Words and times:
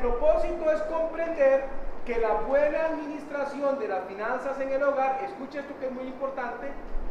propósito 0.00 0.70
es 0.70 0.80
comprender 0.82 1.64
que 2.04 2.18
la 2.18 2.32
buena 2.32 2.86
administración 2.86 3.78
de 3.78 3.88
las 3.88 4.04
finanzas 4.04 4.58
en 4.60 4.72
el 4.72 4.82
hogar, 4.82 5.20
escucha 5.24 5.60
esto 5.60 5.74
que 5.78 5.86
es 5.86 5.92
muy 5.92 6.04
importante, 6.04 6.68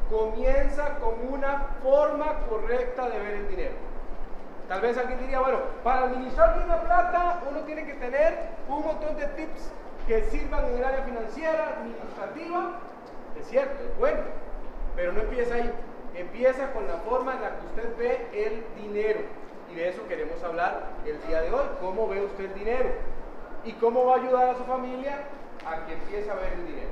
comienza 0.09 0.95
con 0.99 1.15
una 1.31 1.67
forma 1.83 2.39
correcta 2.49 3.09
de 3.09 3.19
ver 3.19 3.33
el 3.35 3.49
dinero. 3.49 3.75
Tal 4.67 4.81
vez 4.81 4.97
alguien 4.97 5.19
diría, 5.19 5.39
bueno, 5.39 5.59
para 5.83 6.03
administrar 6.03 6.55
bien 6.55 6.67
la 6.67 6.81
plata 6.81 7.41
uno 7.49 7.61
tiene 7.61 7.85
que 7.85 7.93
tener 7.93 8.37
un 8.67 8.83
montón 8.83 9.15
de 9.17 9.25
tips 9.27 9.71
que 10.07 10.23
sirvan 10.25 10.65
en 10.65 10.77
el 10.77 10.83
área 10.83 11.03
financiera, 11.03 11.77
administrativa. 11.77 12.73
Es 13.39 13.47
cierto, 13.47 13.83
es 13.83 13.97
bueno, 13.97 14.19
pero 14.95 15.13
no 15.13 15.21
empieza 15.21 15.55
ahí. 15.55 15.71
Empieza 16.15 16.71
con 16.73 16.87
la 16.87 16.97
forma 16.97 17.33
en 17.35 17.41
la 17.41 17.49
que 17.49 17.65
usted 17.67 17.97
ve 17.97 18.27
el 18.33 18.83
dinero. 18.83 19.21
Y 19.71 19.75
de 19.75 19.89
eso 19.89 20.07
queremos 20.07 20.41
hablar 20.43 20.89
el 21.05 21.21
día 21.27 21.41
de 21.41 21.51
hoy. 21.51 21.65
¿Cómo 21.79 22.07
ve 22.07 22.23
usted 22.23 22.45
el 22.45 22.53
dinero? 22.53 22.89
¿Y 23.63 23.73
cómo 23.73 24.05
va 24.05 24.15
a 24.15 24.17
ayudar 24.17 24.49
a 24.49 24.57
su 24.57 24.63
familia 24.63 25.25
a 25.65 25.85
que 25.85 25.93
empiece 25.93 26.29
a 26.29 26.35
ver 26.35 26.53
el 26.53 26.65
dinero? 26.65 26.89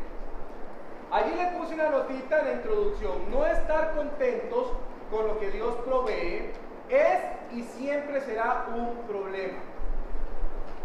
Allí 1.12 1.34
le 1.36 1.58
puse 1.58 1.74
una 1.74 1.90
notita 1.90 2.44
la 2.44 2.54
introducción. 2.54 3.32
No 3.32 3.46
estar 3.46 3.96
contentos 3.96 4.74
con 5.10 5.28
lo 5.28 5.40
que 5.40 5.52
Dios 5.52 5.74
provee 5.86 6.52
es 6.90 7.20
y 7.54 7.64
siempre 7.64 8.22
será 8.22 8.68
un 8.76 8.98
problema. 9.08 9.60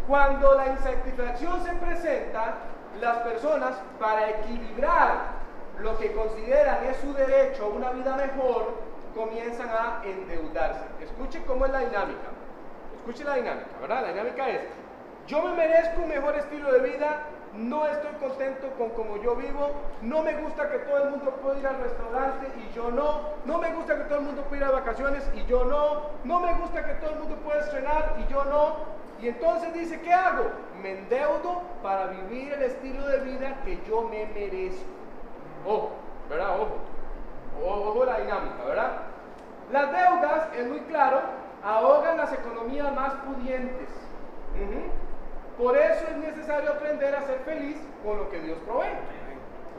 Cuando 0.07 0.55
la 0.55 0.67
insatisfacción 0.67 1.63
se 1.63 1.73
presenta, 1.73 2.55
las 2.99 3.17
personas, 3.17 3.75
para 3.99 4.29
equilibrar 4.29 5.43
lo 5.79 5.97
que 5.97 6.13
consideran 6.13 6.85
es 6.85 6.97
su 6.97 7.13
derecho 7.13 7.65
a 7.65 7.69
una 7.69 7.91
vida 7.91 8.15
mejor, 8.15 8.73
comienzan 9.13 9.69
a 9.69 10.01
endeudarse. 10.03 10.85
Escuche 11.01 11.43
cómo 11.45 11.65
es 11.65 11.71
la 11.71 11.79
dinámica. 11.79 12.29
Escuche 12.95 13.23
la 13.23 13.35
dinámica, 13.35 13.67
¿verdad? 13.81 14.01
La 14.03 14.07
dinámica 14.09 14.49
es, 14.49 14.61
yo 15.27 15.41
me 15.41 15.53
merezco 15.53 16.01
un 16.01 16.09
mejor 16.09 16.35
estilo 16.35 16.71
de 16.71 16.79
vida, 16.79 17.21
no 17.55 17.85
estoy 17.87 18.11
contento 18.19 18.71
con 18.77 18.89
como 18.91 19.17
yo 19.17 19.35
vivo, 19.35 19.71
no 20.01 20.23
me 20.23 20.33
gusta 20.35 20.69
que 20.69 20.79
todo 20.79 21.03
el 21.03 21.11
mundo 21.11 21.31
pueda 21.41 21.59
ir 21.59 21.67
al 21.67 21.77
restaurante 21.77 22.47
y 22.57 22.73
yo 22.73 22.91
no, 22.91 23.21
no 23.45 23.59
me 23.59 23.73
gusta 23.73 23.95
que 23.95 24.03
todo 24.05 24.19
el 24.19 24.25
mundo 24.25 24.41
pueda 24.43 24.65
ir 24.65 24.67
a 24.69 24.71
vacaciones 24.71 25.29
y 25.35 25.45
yo 25.45 25.63
no, 25.65 26.09
no 26.23 26.39
me 26.39 26.53
gusta 26.55 26.85
que 26.85 26.93
todo 26.95 27.11
el 27.11 27.19
mundo 27.19 27.35
pueda 27.37 27.59
estrenar 27.59 28.15
y 28.19 28.31
yo 28.31 28.43
no. 28.45 28.93
Y 29.21 29.27
entonces 29.29 29.73
dice, 29.73 30.01
¿qué 30.01 30.11
hago? 30.11 30.49
Me 30.81 30.99
endeudo 30.99 31.61
para 31.81 32.07
vivir 32.07 32.51
el 32.53 32.63
estilo 32.63 33.07
de 33.07 33.19
vida 33.19 33.57
que 33.63 33.79
yo 33.87 34.01
me 34.01 34.25
merezco. 34.25 34.83
Ojo, 35.65 35.91
¿verdad? 36.29 36.59
Ojo. 36.59 36.92
Ojo 37.61 38.05
la 38.05 38.19
dinámica, 38.19 38.63
¿verdad? 38.65 38.91
Las 39.71 39.91
deudas, 39.91 40.47
es 40.55 40.67
muy 40.67 40.79
claro, 40.81 41.21
ahogan 41.63 42.17
las 42.17 42.33
economías 42.33 42.93
más 42.93 43.13
pudientes. 43.15 43.89
Por 45.57 45.77
eso 45.77 46.05
es 46.09 46.17
necesario 46.17 46.71
aprender 46.71 47.15
a 47.15 47.21
ser 47.23 47.39
feliz 47.39 47.77
con 48.03 48.17
lo 48.17 48.29
que 48.29 48.39
Dios 48.39 48.57
provee. 48.65 48.89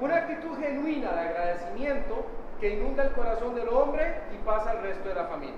Una 0.00 0.16
actitud 0.16 0.58
genuina 0.58 1.12
de 1.12 1.20
agradecimiento 1.20 2.24
que 2.60 2.74
inunda 2.74 3.04
el 3.04 3.12
corazón 3.12 3.54
del 3.54 3.68
hombre 3.68 4.22
y 4.34 4.38
pasa 4.44 4.70
al 4.70 4.82
resto 4.82 5.08
de 5.08 5.14
la 5.14 5.24
familia. 5.24 5.54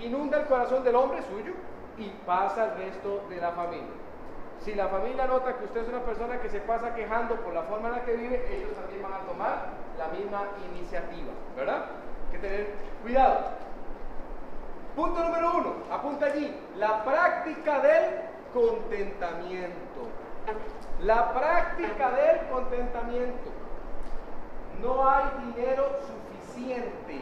Inunda 0.00 0.38
el 0.38 0.46
corazón 0.46 0.84
del 0.84 0.94
hombre 0.94 1.22
suyo 1.22 1.52
y 1.98 2.08
pasa 2.26 2.64
al 2.64 2.76
resto 2.76 3.24
de 3.28 3.36
la 3.36 3.52
familia. 3.52 4.03
Si 4.62 4.74
la 4.74 4.88
familia 4.88 5.26
nota 5.26 5.56
que 5.56 5.64
usted 5.64 5.82
es 5.82 5.88
una 5.88 6.00
persona 6.00 6.40
que 6.40 6.48
se 6.48 6.60
pasa 6.60 6.94
quejando 6.94 7.36
por 7.36 7.52
la 7.52 7.62
forma 7.62 7.88
en 7.88 7.94
la 7.96 8.04
que 8.04 8.14
vive, 8.14 8.56
ellos 8.56 8.74
también 8.74 9.02
van 9.02 9.12
a 9.12 9.18
tomar 9.26 9.66
la 9.98 10.08
misma 10.08 10.44
iniciativa, 10.72 11.32
¿verdad? 11.54 11.84
Hay 12.26 12.32
que 12.32 12.38
tener 12.38 12.74
cuidado. 13.02 13.40
Punto 14.96 15.22
número 15.22 15.56
uno, 15.56 15.74
apunta 15.90 16.26
allí, 16.26 16.56
la 16.76 17.04
práctica 17.04 17.80
del 17.80 18.20
contentamiento. 18.54 20.08
La 21.00 21.32
práctica 21.32 22.10
del 22.10 22.46
contentamiento. 22.48 23.50
No 24.80 25.08
hay 25.08 25.24
dinero 25.46 25.98
suficiente 26.00 27.20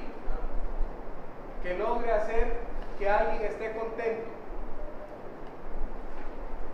que 1.62 1.78
logre 1.78 2.12
hacer 2.12 2.56
que 2.98 3.08
alguien 3.08 3.42
esté 3.42 3.72
contento. 3.72 4.41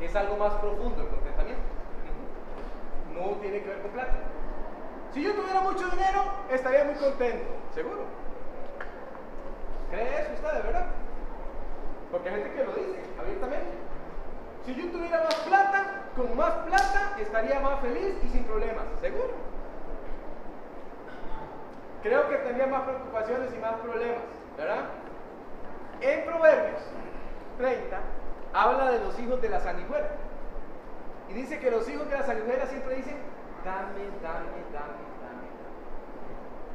Es 0.00 0.14
algo 0.14 0.36
más 0.36 0.54
profundo 0.54 1.02
el 1.02 1.08
contentamiento. 1.08 1.62
No 3.14 3.36
tiene 3.40 3.62
que 3.62 3.68
ver 3.68 3.82
con 3.82 3.90
plata. 3.90 4.18
Si 5.12 5.22
yo 5.22 5.34
tuviera 5.34 5.60
mucho 5.60 5.88
dinero, 5.88 6.24
estaría 6.50 6.84
muy 6.84 6.94
contento, 6.94 7.46
seguro. 7.74 8.04
¿Cree 9.90 10.20
eso 10.20 10.32
usted 10.34 10.52
de 10.52 10.62
verdad? 10.62 10.86
Porque 12.12 12.28
hay 12.28 12.42
gente 12.42 12.54
que 12.54 12.64
lo 12.64 12.72
dice 12.72 13.00
abiertamente. 13.18 13.70
Si 14.64 14.74
yo 14.74 14.90
tuviera 14.92 15.24
más 15.24 15.34
plata, 15.34 16.04
con 16.14 16.36
más 16.36 16.52
plata 16.66 17.16
estaría 17.18 17.58
más 17.60 17.80
feliz 17.80 18.14
y 18.22 18.28
sin 18.28 18.44
problemas, 18.44 18.84
seguro. 19.00 19.34
Creo 22.02 22.28
que 22.28 22.36
tendría 22.36 22.66
más 22.66 22.82
preocupaciones 22.82 23.52
y 23.52 23.58
más 23.58 23.74
problemas, 23.80 24.22
¿verdad? 24.56 24.84
En 26.00 26.24
Proverbios 26.24 26.82
30 27.56 27.98
habla 28.62 28.90
de 28.90 28.98
los 28.98 29.18
hijos 29.18 29.40
de 29.40 29.48
la 29.48 29.60
sanguijuela. 29.60 30.08
Y 31.28 31.34
dice 31.34 31.58
que 31.58 31.70
los 31.70 31.88
hijos 31.88 32.08
de 32.08 32.18
la 32.18 32.24
sanguijuela 32.24 32.66
siempre 32.66 32.96
dicen, 32.96 33.16
dame, 33.64 34.04
dame, 34.22 34.58
dame, 34.72 35.06
dame. 35.22 35.48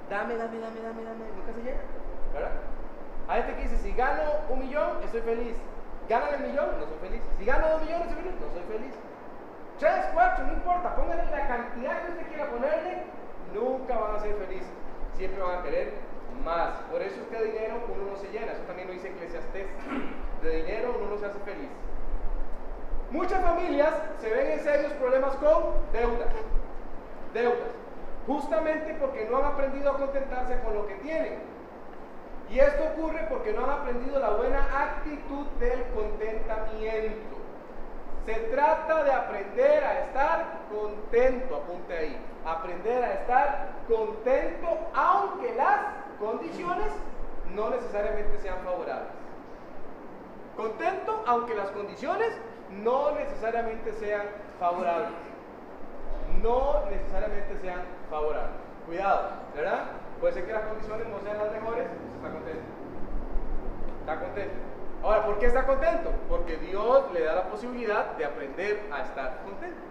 Dame, 0.09 0.35
dame, 0.37 0.59
dame, 0.59 0.81
dame, 0.81 1.03
dame. 1.03 1.25
Nunca 1.35 1.53
se 1.53 1.63
llega, 1.63 1.81
¿verdad? 2.33 2.51
Hay 3.27 3.43
gente 3.43 3.55
que 3.55 3.69
dice, 3.69 3.77
si 3.77 3.93
gano 3.93 4.23
un 4.49 4.59
millón, 4.59 5.03
estoy 5.03 5.21
feliz. 5.21 5.55
Gana 6.07 6.29
el 6.29 6.47
millón, 6.47 6.79
no 6.79 6.85
soy 6.85 6.97
feliz. 7.01 7.21
Si 7.37 7.45
gano 7.45 7.67
dos 7.69 7.81
millones, 7.81 8.07
soy 8.07 8.15
feliz, 8.15 8.33
no 8.39 8.53
soy 8.53 8.77
feliz. 8.77 8.93
Tres, 9.79 10.05
cuatro, 10.13 10.45
no 10.45 10.53
importa, 10.53 10.95
póngale 10.95 11.25
la 11.31 11.47
cantidad 11.47 12.03
que 12.03 12.11
usted 12.11 12.27
quiera 12.27 12.49
ponerle, 12.49 13.03
nunca 13.53 13.97
van 13.97 14.15
a 14.15 14.19
ser 14.19 14.35
felices. 14.35 14.69
Siempre 15.15 15.41
van 15.41 15.59
a 15.59 15.63
querer 15.63 15.93
más. 16.43 16.75
Por 16.91 17.01
eso 17.01 17.19
es 17.21 17.27
que 17.27 17.37
de 17.37 17.51
dinero 17.51 17.75
uno 17.87 18.11
no 18.11 18.17
se 18.17 18.27
llena. 18.31 18.51
Eso 18.51 18.61
también 18.63 18.87
lo 18.87 18.93
dice 18.93 19.09
Eclesiastes. 19.09 19.67
De 20.43 20.57
dinero 20.57 20.95
uno 20.99 21.11
no 21.11 21.17
se 21.17 21.25
hace 21.25 21.39
feliz. 21.39 21.69
Muchas 23.11 23.41
familias 23.41 23.93
se 24.19 24.29
ven 24.29 24.51
en 24.51 24.59
serios 24.59 24.91
problemas 24.93 25.35
con 25.37 25.75
deudas. 25.93 26.27
Deudas. 27.33 27.71
Justamente 28.27 28.95
porque 28.99 29.25
no 29.29 29.37
han 29.37 29.45
aprendido 29.45 29.91
a 29.91 29.97
contentarse 29.97 30.59
con 30.61 30.75
lo 30.75 30.87
que 30.87 30.95
tienen. 30.95 31.39
Y 32.49 32.59
esto 32.59 32.83
ocurre 32.93 33.25
porque 33.29 33.53
no 33.53 33.63
han 33.63 33.69
aprendido 33.69 34.19
la 34.19 34.31
buena 34.31 34.59
actitud 34.59 35.45
del 35.59 35.83
contentamiento. 35.95 37.37
Se 38.25 38.33
trata 38.33 39.03
de 39.03 39.11
aprender 39.11 39.83
a 39.83 39.99
estar 39.99 40.59
contento, 40.69 41.55
apunte 41.55 41.97
ahí. 41.97 42.17
Aprender 42.45 43.03
a 43.03 43.13
estar 43.13 43.69
contento 43.87 44.67
aunque 44.93 45.55
las 45.55 45.79
condiciones 46.19 46.91
no 47.53 47.69
necesariamente 47.69 48.39
sean 48.39 48.59
favorables. 48.63 49.22
Contento 50.55 51.23
aunque 51.25 51.55
las 51.55 51.69
condiciones 51.71 52.29
no 52.83 53.11
necesariamente 53.11 53.93
sean 53.93 54.23
favorables. 54.59 55.09
No 56.41 56.85
necesariamente 56.89 57.57
sean 57.61 57.81
favorables. 58.09 58.55
Cuidado, 58.85 59.29
¿verdad? 59.55 59.85
Puede 60.19 60.33
ser 60.33 60.45
que 60.45 60.53
las 60.53 60.63
condiciones 60.63 61.07
no 61.07 61.19
sean 61.21 61.37
las 61.37 61.51
mejores, 61.51 61.85
está 62.15 62.31
contento. 62.31 62.63
Está 64.01 64.19
contento. 64.19 64.53
Ahora, 65.03 65.25
¿por 65.25 65.39
qué 65.39 65.47
está 65.47 65.65
contento? 65.65 66.11
Porque 66.29 66.57
Dios 66.57 67.11
le 67.13 67.23
da 67.25 67.35
la 67.35 67.43
posibilidad 67.49 68.11
de 68.17 68.25
aprender 68.25 68.79
a 68.91 69.01
estar 69.01 69.41
contento. 69.43 69.81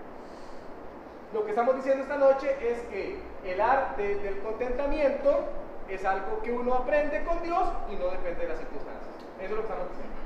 Lo 1.34 1.44
que 1.44 1.50
estamos 1.50 1.76
diciendo 1.76 2.02
esta 2.02 2.16
noche 2.16 2.56
es 2.60 2.80
que 2.84 3.18
el 3.44 3.60
arte 3.60 4.16
del 4.16 4.38
contentamiento 4.40 5.44
es 5.88 6.04
algo 6.04 6.40
que 6.42 6.52
uno 6.52 6.74
aprende 6.74 7.24
con 7.24 7.42
Dios 7.42 7.68
y 7.90 7.96
no 7.96 8.06
depende 8.06 8.42
de 8.42 8.48
las 8.48 8.58
circunstancias. 8.58 9.08
Eso 9.40 9.44
es 9.44 9.50
lo 9.50 9.56
que 9.56 9.62
estamos 9.62 9.88
diciendo. 9.90 10.21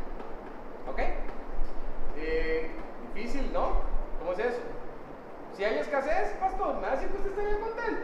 ¿Ok? 0.91 1.01
Eh, 2.17 2.71
difícil, 3.15 3.53
¿no? 3.53 3.73
¿Cómo 4.19 4.33
es 4.33 4.39
eso? 4.39 4.61
Si 5.57 5.65
hay 5.65 5.79
escasez, 5.79 6.35
pastor, 6.39 6.75
me 6.77 6.83
va 6.83 6.89
a 6.89 6.97
decir 6.97 7.09
que 7.09 7.17
usted 7.17 7.31
estaría 7.31 7.61
contento. 7.61 8.03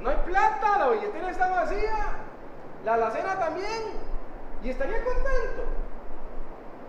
No 0.00 0.10
hay 0.10 0.16
plata, 0.26 0.78
la 0.78 0.88
billetera 0.90 1.30
está 1.30 1.48
vacía, 1.48 1.96
la 2.84 2.94
alacena 2.94 3.38
también, 3.38 3.92
y 4.62 4.70
estaría 4.70 5.02
contento. 5.04 5.62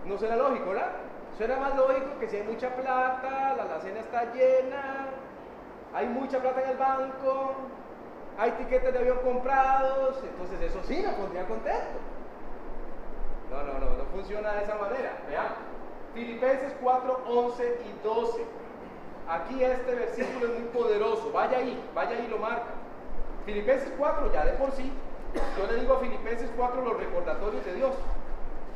No 0.04 0.18
será 0.18 0.36
lógico, 0.36 0.70
¿verdad? 0.70 0.92
Suena 1.36 1.56
más 1.56 1.76
lógico 1.76 2.18
que 2.20 2.28
si 2.28 2.36
hay 2.36 2.42
mucha 2.44 2.68
plata, 2.74 3.54
la 3.56 3.62
alacena 3.62 4.00
está 4.00 4.32
llena, 4.32 5.08
hay 5.94 6.06
mucha 6.06 6.38
plata 6.38 6.62
en 6.62 6.70
el 6.70 6.76
banco, 6.76 7.54
hay 8.38 8.50
tiquetes 8.52 8.92
de 8.92 8.98
avión 8.98 9.18
comprados, 9.24 10.22
entonces 10.22 10.60
eso 10.60 10.82
sí 10.84 11.02
me 11.06 11.12
pondría 11.14 11.46
contento. 11.46 11.98
No, 13.50 13.62
no, 13.62 13.78
no 13.78 13.85
funciona 14.16 14.52
de 14.54 14.64
esa 14.64 14.76
manera. 14.76 15.18
Vean, 15.28 15.48
Filipenses 16.14 16.72
4, 16.80 17.24
11 17.28 17.80
y 17.84 18.04
12. 18.04 18.44
Aquí 19.28 19.62
este 19.62 19.94
versículo 19.94 20.46
es 20.46 20.60
muy 20.60 20.68
poderoso. 20.68 21.30
Vaya 21.32 21.58
ahí, 21.58 21.78
vaya 21.94 22.16
ahí 22.16 22.26
lo 22.28 22.38
marca. 22.38 22.72
Filipenses 23.44 23.92
4 23.98 24.32
ya 24.32 24.44
de 24.44 24.52
por 24.52 24.72
sí. 24.72 24.90
Yo 25.58 25.66
le 25.66 25.80
digo 25.80 25.94
a 25.94 26.00
Filipenses 26.00 26.50
4 26.56 26.82
los 26.82 26.96
recordatorios 26.96 27.64
de 27.64 27.74
Dios. 27.74 27.94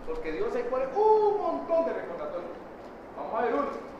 Porque 0.06 0.32
Dios 0.32 0.54
ahí 0.54 0.66
pone 0.70 0.86
un 0.94 1.38
montón 1.38 1.86
de 1.86 1.92
recordatorios. 1.94 2.50
Vamos 3.16 3.34
a 3.34 3.42
ver 3.42 3.54
uno. 3.54 3.90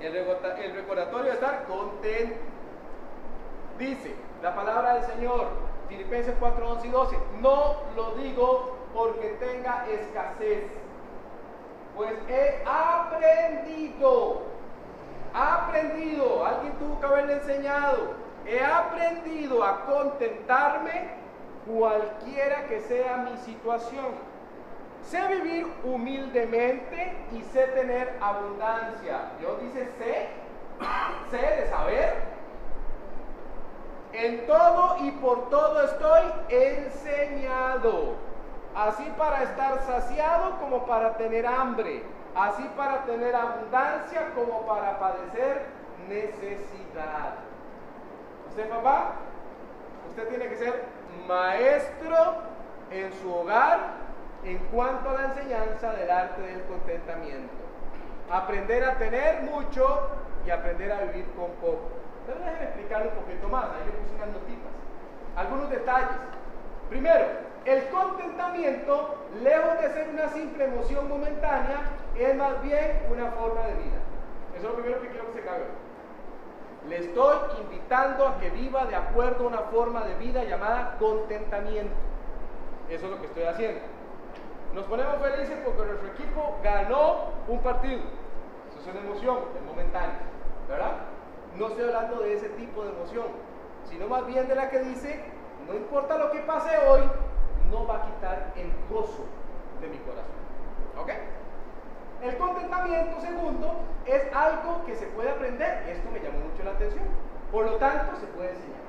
El, 0.00 0.74
recordatorio 0.74 1.32
estar 1.32 1.64
contento. 1.66 2.34
Dice 3.78 4.14
la 4.42 4.54
palabra 4.54 4.94
del 4.94 5.04
Señor, 5.04 5.48
Filipenses 5.88 6.34
4, 6.38 6.70
11 6.70 6.86
y 6.86 6.90
12. 6.90 7.18
No 7.40 7.76
lo 7.96 8.14
digo 8.16 8.71
porque 8.94 9.28
tenga 9.40 9.86
escasez, 9.88 10.64
pues 11.96 12.12
he 12.28 12.62
aprendido, 12.66 14.42
aprendido, 15.34 16.44
alguien 16.44 16.72
tuvo 16.74 17.00
que 17.00 17.06
haberle 17.06 17.32
enseñado, 17.34 18.14
he 18.46 18.62
aprendido 18.62 19.62
a 19.62 19.84
contentarme 19.84 21.10
cualquiera 21.66 22.66
que 22.66 22.80
sea 22.80 23.18
mi 23.18 23.36
situación. 23.38 24.32
Sé 25.02 25.20
vivir 25.28 25.66
humildemente 25.84 27.16
y 27.32 27.42
sé 27.52 27.66
tener 27.68 28.16
abundancia. 28.20 29.32
Dios 29.40 29.60
dice 29.62 29.88
sé, 29.98 30.28
sé 31.30 31.62
de 31.62 31.66
saber. 31.70 32.32
En 34.12 34.46
todo 34.46 34.96
y 35.00 35.10
por 35.12 35.48
todo 35.48 35.82
estoy 35.82 36.22
enseñado 36.50 38.14
así 38.74 39.04
para 39.18 39.42
estar 39.42 39.80
saciado 39.82 40.58
como 40.58 40.86
para 40.86 41.14
tener 41.14 41.46
hambre, 41.46 42.02
así 42.34 42.62
para 42.76 43.04
tener 43.04 43.34
abundancia 43.34 44.30
como 44.34 44.66
para 44.66 44.98
padecer 44.98 45.66
necesidad. 46.08 47.34
Usted, 48.48 48.68
papá, 48.68 49.12
usted 50.08 50.28
tiene 50.28 50.48
que 50.48 50.56
ser 50.56 50.84
maestro 51.26 52.16
en 52.90 53.12
su 53.14 53.34
hogar 53.34 54.02
en 54.44 54.58
cuanto 54.58 55.10
a 55.10 55.14
la 55.14 55.24
enseñanza 55.26 55.92
del 55.92 56.10
arte 56.10 56.42
del 56.42 56.62
contentamiento. 56.64 57.52
Aprender 58.30 58.84
a 58.84 58.94
tener 58.96 59.42
mucho 59.42 60.08
y 60.46 60.50
aprender 60.50 60.92
a 60.92 61.02
vivir 61.02 61.26
con 61.36 61.50
poco. 61.52 61.88
Pero 62.26 62.38
déjenme 62.38 62.64
explicarle 62.64 63.08
un 63.08 63.14
poquito 63.14 63.48
más, 63.48 63.64
ahí 63.64 63.84
le 63.86 63.92
puse 63.92 64.14
unas 64.16 64.28
notitas. 64.28 64.72
Algunos 65.36 65.70
detalles. 65.70 66.16
Primero, 66.88 67.26
el 67.64 67.88
contentamiento, 67.90 69.14
lejos 69.42 69.80
de 69.80 69.90
ser 69.90 70.08
una 70.10 70.28
simple 70.28 70.64
emoción 70.64 71.08
momentánea, 71.08 71.82
es 72.16 72.34
más 72.36 72.60
bien 72.62 73.02
una 73.10 73.30
forma 73.32 73.62
de 73.62 73.74
vida. 73.74 73.98
Eso 74.56 74.68
es 74.68 74.74
lo 74.74 74.74
primero 74.74 75.00
que 75.00 75.08
quiero 75.08 75.26
que 75.28 75.32
se 75.34 75.44
cabe. 75.44 75.64
Le 76.88 76.98
estoy 76.98 77.36
invitando 77.62 78.26
a 78.26 78.38
que 78.38 78.50
viva 78.50 78.86
de 78.86 78.96
acuerdo 78.96 79.44
a 79.44 79.48
una 79.48 79.58
forma 79.58 80.04
de 80.04 80.14
vida 80.16 80.42
llamada 80.44 80.96
contentamiento. 80.98 81.94
Eso 82.88 83.06
es 83.06 83.12
lo 83.12 83.20
que 83.20 83.26
estoy 83.26 83.44
haciendo. 83.44 83.80
Nos 84.74 84.84
ponemos 84.86 85.16
felices 85.18 85.58
porque 85.64 85.84
nuestro 85.84 86.08
equipo 86.08 86.56
ganó 86.62 87.30
un 87.46 87.60
partido. 87.60 88.00
Eso 88.70 88.80
es 88.80 88.86
una 88.86 89.00
emoción, 89.00 89.38
es 89.54 89.62
momentánea. 89.62 90.18
¿Verdad? 90.68 90.92
No 91.56 91.68
estoy 91.68 91.84
hablando 91.84 92.20
de 92.20 92.34
ese 92.34 92.48
tipo 92.50 92.82
de 92.82 92.90
emoción, 92.90 93.26
sino 93.84 94.08
más 94.08 94.26
bien 94.26 94.48
de 94.48 94.54
la 94.54 94.70
que 94.70 94.80
dice, 94.80 95.24
no 95.68 95.74
importa 95.74 96.18
lo 96.18 96.30
que 96.32 96.40
pase 96.40 96.70
hoy, 96.88 97.02
no 97.72 97.86
va 97.86 97.96
a 97.96 98.02
quitar 98.02 98.52
el 98.54 98.70
gozo 98.88 99.24
de 99.80 99.88
mi 99.88 99.98
corazón. 99.98 100.38
¿Ok? 101.00 101.10
El 102.22 102.36
contentamiento, 102.36 103.20
segundo, 103.20 103.80
es 104.06 104.22
algo 104.32 104.84
que 104.86 104.94
se 104.94 105.06
puede 105.06 105.30
aprender. 105.30 105.88
Esto 105.88 106.08
me 106.12 106.20
llamó 106.20 106.38
mucho 106.38 106.62
la 106.62 106.72
atención. 106.72 107.04
Por 107.50 107.64
lo 107.64 107.76
tanto, 107.78 108.14
se 108.20 108.26
puede 108.26 108.50
enseñar. 108.50 108.80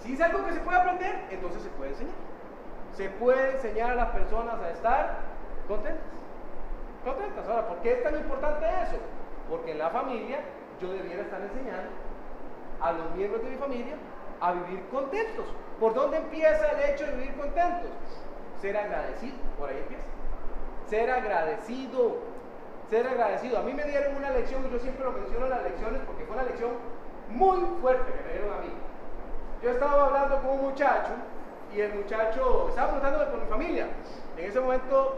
Si 0.00 0.14
es 0.14 0.20
algo 0.20 0.44
que 0.44 0.52
se 0.52 0.60
puede 0.60 0.78
aprender, 0.78 1.26
entonces 1.30 1.62
se 1.62 1.68
puede 1.70 1.90
enseñar. 1.90 2.14
Se 2.94 3.08
puede 3.10 3.52
enseñar 3.52 3.92
a 3.92 3.94
las 3.94 4.10
personas 4.10 4.60
a 4.60 4.70
estar 4.70 5.18
contentas. 5.68 6.02
Contentas. 7.04 7.48
Ahora, 7.48 7.68
¿por 7.68 7.78
qué 7.78 7.92
es 7.92 8.02
tan 8.02 8.16
importante 8.16 8.66
eso? 8.82 8.96
Porque 9.48 9.72
en 9.72 9.78
la 9.78 9.90
familia 9.90 10.40
yo 10.80 10.92
debiera 10.92 11.22
estar 11.22 11.40
enseñando 11.40 11.90
a 12.80 12.92
los 12.92 13.10
miembros 13.14 13.42
de 13.42 13.50
mi 13.50 13.56
familia 13.56 13.94
a 14.40 14.52
vivir 14.52 14.84
contentos. 14.90 15.46
¿Por 15.80 15.94
dónde 15.94 16.18
empieza 16.18 16.70
el 16.72 16.90
hecho 16.90 17.06
de 17.06 17.12
vivir 17.16 17.34
contentos? 17.36 17.90
Ser 18.60 18.76
agradecido, 18.76 19.36
por 19.58 19.68
ahí 19.68 19.78
empieza. 19.78 20.04
Ser 20.88 21.10
agradecido, 21.10 22.16
ser 22.88 23.06
agradecido. 23.06 23.58
A 23.58 23.62
mí 23.62 23.74
me 23.74 23.84
dieron 23.84 24.16
una 24.16 24.30
lección, 24.30 24.64
y 24.66 24.70
yo 24.70 24.78
siempre 24.78 25.04
lo 25.04 25.12
menciono 25.12 25.46
en 25.46 25.50
las 25.50 25.62
lecciones 25.64 26.00
porque 26.06 26.24
fue 26.24 26.34
una 26.34 26.44
lección 26.44 26.70
muy 27.28 27.60
fuerte 27.80 28.12
que 28.12 28.22
me 28.22 28.32
dieron 28.32 28.52
a 28.52 28.60
mí. 28.60 28.72
Yo 29.62 29.70
estaba 29.70 30.06
hablando 30.06 30.40
con 30.42 30.50
un 30.50 30.62
muchacho 30.62 31.12
y 31.74 31.80
el 31.80 31.94
muchacho 31.94 32.68
estaba 32.68 32.92
preguntándome 32.92 33.30
por 33.30 33.40
mi 33.40 33.46
familia. 33.46 33.86
En 34.36 34.44
ese 34.44 34.60
momento 34.60 35.16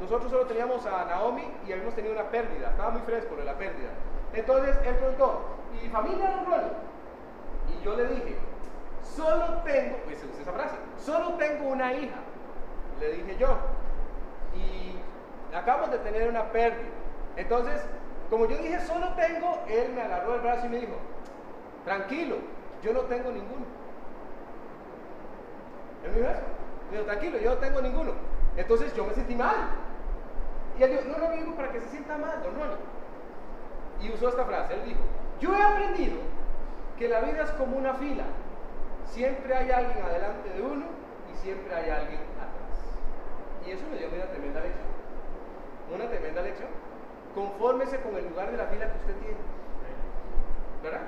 nosotros 0.00 0.30
solo 0.30 0.46
teníamos 0.46 0.84
a 0.86 1.04
Naomi 1.04 1.44
y 1.66 1.72
habíamos 1.72 1.94
tenido 1.94 2.14
una 2.14 2.24
pérdida, 2.24 2.70
estaba 2.70 2.90
muy 2.90 3.02
fresco 3.02 3.36
de 3.36 3.44
la 3.44 3.54
pérdida. 3.54 3.90
Entonces 4.32 4.76
él 4.84 4.96
preguntó, 4.96 5.40
¿y 5.82 5.88
familia 5.88 6.42
no 6.46 6.56
Y 7.72 7.84
yo 7.84 7.94
le 7.94 8.06
dije, 8.06 8.36
Solo 9.04 9.44
tengo, 9.64 9.96
pues 10.04 10.18
se 10.18 10.26
usa 10.26 10.42
esa 10.42 10.52
frase, 10.52 10.76
solo 10.98 11.34
tengo 11.34 11.68
una 11.68 11.92
hija, 11.92 12.16
le 13.00 13.12
dije 13.12 13.36
yo. 13.38 13.56
Y 14.54 15.54
acabamos 15.54 15.90
de 15.90 15.98
tener 15.98 16.28
una 16.28 16.50
pérdida. 16.50 16.88
Entonces, 17.36 17.82
como 18.30 18.46
yo 18.46 18.56
dije, 18.56 18.80
solo 18.80 19.12
tengo, 19.14 19.60
él 19.68 19.92
me 19.94 20.02
agarró 20.02 20.36
el 20.36 20.40
brazo 20.40 20.66
y 20.66 20.68
me 20.70 20.78
dijo, 20.78 20.94
tranquilo, 21.84 22.36
yo 22.82 22.92
no 22.92 23.00
tengo 23.02 23.30
ninguno. 23.30 23.66
Él 26.04 26.10
me 26.10 26.18
dijo 26.18 26.30
eso. 26.30 26.42
Me 26.90 26.98
dijo, 26.98 27.06
tranquilo, 27.06 27.38
yo 27.38 27.50
no 27.50 27.56
tengo 27.58 27.82
ninguno. 27.82 28.12
Entonces 28.56 28.94
yo 28.94 29.04
me 29.04 29.14
sentí 29.14 29.34
mal. 29.34 29.56
Y 30.78 30.82
él 30.82 30.90
dijo, 30.90 31.02
no 31.06 31.18
lo 31.18 31.30
digo 31.32 31.54
para 31.54 31.70
que 31.70 31.80
se 31.80 31.88
sienta 31.90 32.16
mal, 32.16 32.42
don 32.42 32.54
Ronnie. 32.54 32.76
Y 34.00 34.12
usó 34.12 34.28
esta 34.28 34.44
frase, 34.44 34.74
él 34.74 34.84
dijo, 34.86 35.00
yo 35.40 35.54
he 35.54 35.62
aprendido 35.62 36.16
que 36.98 37.08
la 37.08 37.20
vida 37.20 37.42
es 37.42 37.50
como 37.52 37.76
una 37.76 37.94
fila 37.94 38.24
Siempre 39.06 39.54
hay 39.54 39.70
alguien 39.70 40.04
adelante 40.04 40.50
de 40.50 40.62
uno 40.62 40.86
y 41.32 41.36
siempre 41.36 41.74
hay 41.74 41.90
alguien 41.90 42.20
atrás. 42.36 42.98
Y 43.66 43.70
eso 43.70 43.84
me 43.90 43.98
dio 43.98 44.08
una 44.08 44.26
tremenda 44.26 44.60
lección. 44.60 44.88
Una 45.94 46.08
tremenda 46.08 46.42
lección. 46.42 46.68
Confórmese 47.34 48.00
con 48.00 48.16
el 48.16 48.28
lugar 48.28 48.50
de 48.50 48.56
la 48.56 48.66
fila 48.66 48.92
que 48.92 48.98
usted 48.98 49.16
tiene. 49.20 49.38
¿Verdad? 50.82 51.02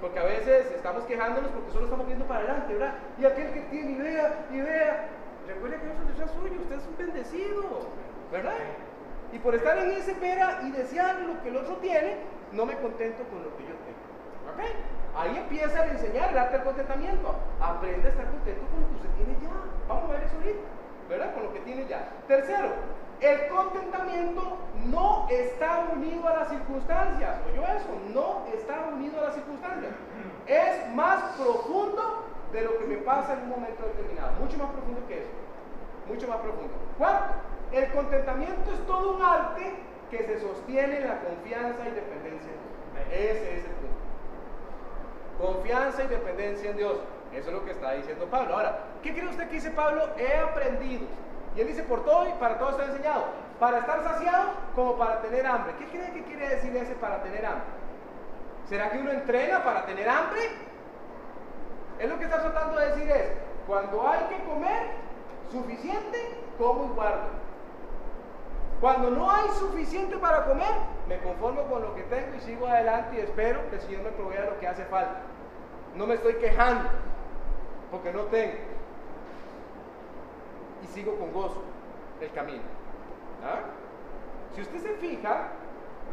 Porque 0.00 0.18
a 0.18 0.24
veces 0.24 0.70
estamos 0.72 1.04
quejándonos 1.04 1.50
porque 1.52 1.70
solo 1.70 1.84
estamos 1.84 2.06
viendo 2.06 2.26
para 2.26 2.40
adelante, 2.40 2.72
¿verdad? 2.72 2.94
Y 3.18 3.24
aquel 3.24 3.52
que 3.52 3.60
tiene, 3.70 3.92
y 3.92 3.98
vea, 3.98 4.46
y 4.50 4.60
vea. 4.60 5.08
Recuerde 5.46 5.78
que 5.78 5.86
eso 5.86 6.24
es 6.24 6.30
suyo, 6.32 6.60
usted 6.60 6.76
es 6.76 6.86
un 6.86 6.96
bendecido, 6.96 7.62
¿verdad? 8.30 8.54
Y 9.32 9.38
por 9.38 9.54
estar 9.54 9.78
en 9.78 9.92
ese 9.92 10.14
pera 10.14 10.60
y 10.62 10.72
desear 10.72 11.20
lo 11.20 11.40
que 11.42 11.48
el 11.48 11.56
otro 11.56 11.76
tiene, 11.76 12.16
no 12.52 12.66
me 12.66 12.76
contento 12.78 13.22
con 13.24 13.42
lo 13.42 13.56
que 13.56 13.62
yo 13.62 13.74
tengo. 13.86 14.02
¿Ok? 14.52 14.60
Ahí 15.16 15.36
empieza 15.36 15.82
a 15.82 15.86
enseñar 15.88 16.30
el 16.30 16.38
arte 16.38 16.56
del 16.56 16.64
contentamiento. 16.64 17.34
Aprende 17.60 18.08
a 18.08 18.10
estar 18.10 18.26
contento 18.30 18.66
con 18.70 18.80
lo 18.80 18.88
que 18.88 18.94
usted 18.94 19.10
tiene 19.16 19.38
ya. 19.42 19.50
Vamos 19.88 20.10
a 20.10 20.12
ver 20.14 20.22
eso 20.22 20.36
ahorita, 20.36 20.68
¿verdad? 21.08 21.34
Con 21.34 21.42
lo 21.44 21.52
que 21.52 21.60
tiene 21.60 21.86
ya. 21.86 22.08
Tercero, 22.26 22.68
el 23.20 23.48
contentamiento 23.48 24.58
no 24.86 25.26
está 25.30 25.86
unido 25.92 26.26
a 26.26 26.36
las 26.36 26.48
circunstancias. 26.48 27.36
¿Oyó 27.50 27.62
eso? 27.62 27.88
No 28.12 28.42
está 28.52 28.88
unido 28.92 29.20
a 29.20 29.24
las 29.24 29.34
circunstancias. 29.34 29.92
Es 30.46 30.94
más 30.94 31.22
profundo 31.36 32.24
de 32.52 32.62
lo 32.62 32.78
que 32.78 32.84
me 32.86 32.96
pasa 32.96 33.34
en 33.34 33.42
un 33.42 33.48
momento 33.50 33.84
determinado. 33.84 34.32
Mucho 34.40 34.58
más 34.58 34.70
profundo 34.70 35.06
que 35.06 35.18
eso. 35.20 35.30
Mucho 36.08 36.26
más 36.26 36.38
profundo. 36.38 36.74
Cuarto, 36.98 37.34
el 37.70 37.92
contentamiento 37.92 38.72
es 38.72 38.86
todo 38.86 39.16
un 39.16 39.22
arte 39.22 39.72
que 40.10 40.24
se 40.24 40.40
sostiene 40.40 40.98
en 40.98 41.08
la 41.08 41.20
confianza 41.20 41.86
y 41.86 41.92
dependencia. 41.92 42.52
Ese 43.10 43.58
es 43.58 43.64
el 43.64 43.70
punto. 43.72 43.91
Confianza 45.42 46.04
y 46.04 46.06
dependencia 46.06 46.70
en 46.70 46.76
Dios. 46.76 46.98
Eso 47.32 47.48
es 47.48 47.52
lo 47.52 47.64
que 47.64 47.72
está 47.72 47.94
diciendo 47.94 48.26
Pablo. 48.26 48.54
Ahora, 48.54 48.78
¿qué 49.02 49.12
cree 49.12 49.26
usted 49.26 49.48
que 49.48 49.56
dice 49.56 49.72
Pablo? 49.72 50.10
He 50.16 50.36
aprendido. 50.36 51.02
Y 51.56 51.60
él 51.60 51.66
dice, 51.66 51.82
por 51.82 52.04
todo 52.04 52.28
y 52.28 52.32
para 52.34 52.58
todo 52.58 52.70
está 52.70 52.84
enseñado. 52.84 53.24
Para 53.58 53.80
estar 53.80 54.04
saciado 54.04 54.50
como 54.76 54.96
para 54.96 55.20
tener 55.20 55.44
hambre. 55.44 55.74
¿Qué 55.80 55.86
cree 55.86 56.12
que 56.12 56.22
quiere 56.22 56.48
decir 56.48 56.76
ese 56.76 56.94
para 56.94 57.24
tener 57.24 57.44
hambre? 57.44 57.66
¿Será 58.68 58.90
que 58.90 58.98
uno 58.98 59.10
entrena 59.10 59.64
para 59.64 59.84
tener 59.84 60.08
hambre? 60.08 60.42
Es 61.98 62.08
lo 62.08 62.18
que 62.18 62.24
está 62.24 62.40
tratando 62.40 62.78
de 62.78 62.86
decir 62.90 63.10
es, 63.10 63.32
cuando 63.66 64.08
hay 64.08 64.20
que 64.26 64.44
comer 64.44 64.82
suficiente, 65.50 66.38
como 66.56 66.84
y 66.84 66.88
guardo. 66.94 67.42
Cuando 68.80 69.10
no 69.10 69.28
hay 69.28 69.48
suficiente 69.58 70.16
para 70.18 70.44
comer, 70.44 70.72
me 71.08 71.18
conformo 71.18 71.64
con 71.64 71.82
lo 71.82 71.94
que 71.96 72.02
tengo 72.02 72.36
y 72.36 72.40
sigo 72.40 72.68
adelante 72.68 73.16
y 73.16 73.20
espero 73.20 73.68
que 73.70 73.76
el 73.76 73.82
Señor 73.82 74.02
me 74.02 74.10
provea 74.10 74.44
lo 74.44 74.60
que 74.60 74.68
hace 74.68 74.84
falta. 74.84 75.31
No 75.96 76.06
me 76.06 76.14
estoy 76.14 76.34
quejando 76.34 76.88
porque 77.90 78.12
no 78.12 78.22
tengo. 78.22 78.54
Y 80.82 80.86
sigo 80.86 81.16
con 81.16 81.32
gozo 81.32 81.62
el 82.20 82.30
camino. 82.32 82.62
¿Ah? 83.44 83.60
Si 84.54 84.60
usted 84.60 84.78
se 84.80 84.94
fija 84.94 85.48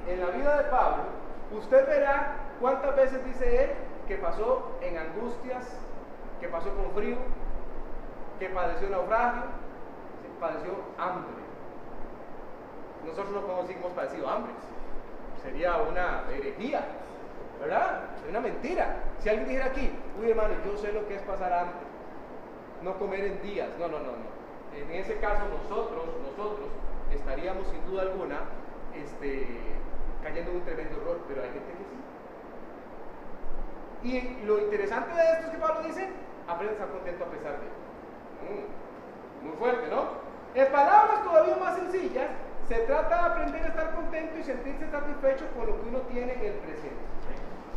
en 0.08 0.20
la 0.20 0.28
vida 0.28 0.58
de 0.58 0.64
Pablo, 0.70 1.04
usted 1.58 1.88
verá 1.88 2.36
cuántas 2.60 2.96
veces 2.96 3.24
dice 3.26 3.64
él 3.64 3.70
que 4.08 4.16
pasó 4.16 4.78
en 4.82 4.98
angustias, 4.98 5.66
que 6.40 6.48
pasó 6.48 6.74
con 6.76 6.92
frío, 6.92 7.18
que 8.40 8.50
padeció 8.50 8.90
naufragio, 8.90 9.44
padeció 10.40 10.72
hambre. 10.98 11.40
Nosotros 13.06 13.32
no 13.32 13.42
podemos 13.42 13.68
decir 13.68 13.78
que 13.78 13.86
hemos 13.86 13.98
padecido 13.98 14.30
hambre. 14.30 14.54
Sería 15.44 15.78
una 15.78 16.24
herejía, 16.32 16.86
¿verdad? 17.60 18.04
Es 18.24 18.30
una 18.30 18.40
mentira. 18.40 18.98
Si 19.20 19.30
alguien 19.30 19.48
dijera 19.48 19.68
aquí, 19.68 19.92
uy 20.20 20.32
hermano, 20.32 20.54
yo 20.66 20.78
sé 20.78 20.92
lo 20.94 21.08
que 21.08 21.16
es 21.16 21.22
pasar 21.24 21.52
hambre, 21.54 21.88
no 22.82 22.98
comer 22.98 23.26
en 23.26 23.42
días. 23.42 23.70
No, 23.78 23.88
no, 23.88 24.00
no, 24.00 24.12
no. 24.12 24.30
En 24.76 24.92
ese 24.92 25.18
caso 25.18 25.46
nosotros, 25.50 26.06
nosotros 26.24 26.70
estaríamos 27.12 27.68
sin 27.68 27.86
duda 27.86 28.04
alguna 28.04 28.42
este, 28.96 29.48
cayendo 30.24 30.52
en 30.52 30.58
un 30.58 30.64
tremendo 30.64 31.02
error, 31.02 31.20
pero 31.28 31.42
hay 31.42 31.50
gente 31.50 31.72
que 31.72 31.84
sí. 31.84 32.00
Y 34.02 34.46
lo 34.46 34.60
interesante 34.60 35.14
de 35.14 35.32
esto 35.32 35.48
es 35.48 35.52
que 35.52 35.58
Pablo 35.58 35.84
dice, 35.84 36.08
aprende 36.48 36.72
a 36.72 36.74
estar 36.74 36.90
contento 36.90 37.26
a 37.26 37.28
pesar 37.28 37.60
de. 37.60 37.68
Mm, 38.48 39.46
muy 39.46 39.58
fuerte, 39.58 39.88
¿no? 39.90 40.30
En 40.56 40.72
palabras 40.72 41.24
todavía 41.24 41.58
más 41.58 41.76
sencillas, 41.76 42.30
se 42.68 42.76
trata 42.80 43.16
de 43.16 43.30
aprender 43.30 43.64
a 43.64 43.68
estar 43.68 43.96
contento 43.96 44.38
y 44.38 44.44
sentirse 44.44 44.90
satisfecho 44.90 45.46
con 45.56 45.68
lo 45.68 45.82
que 45.82 45.90
uno 45.90 46.00
tiene 46.12 46.34
en 46.34 46.46
el 46.46 46.54
presente. 46.54 47.10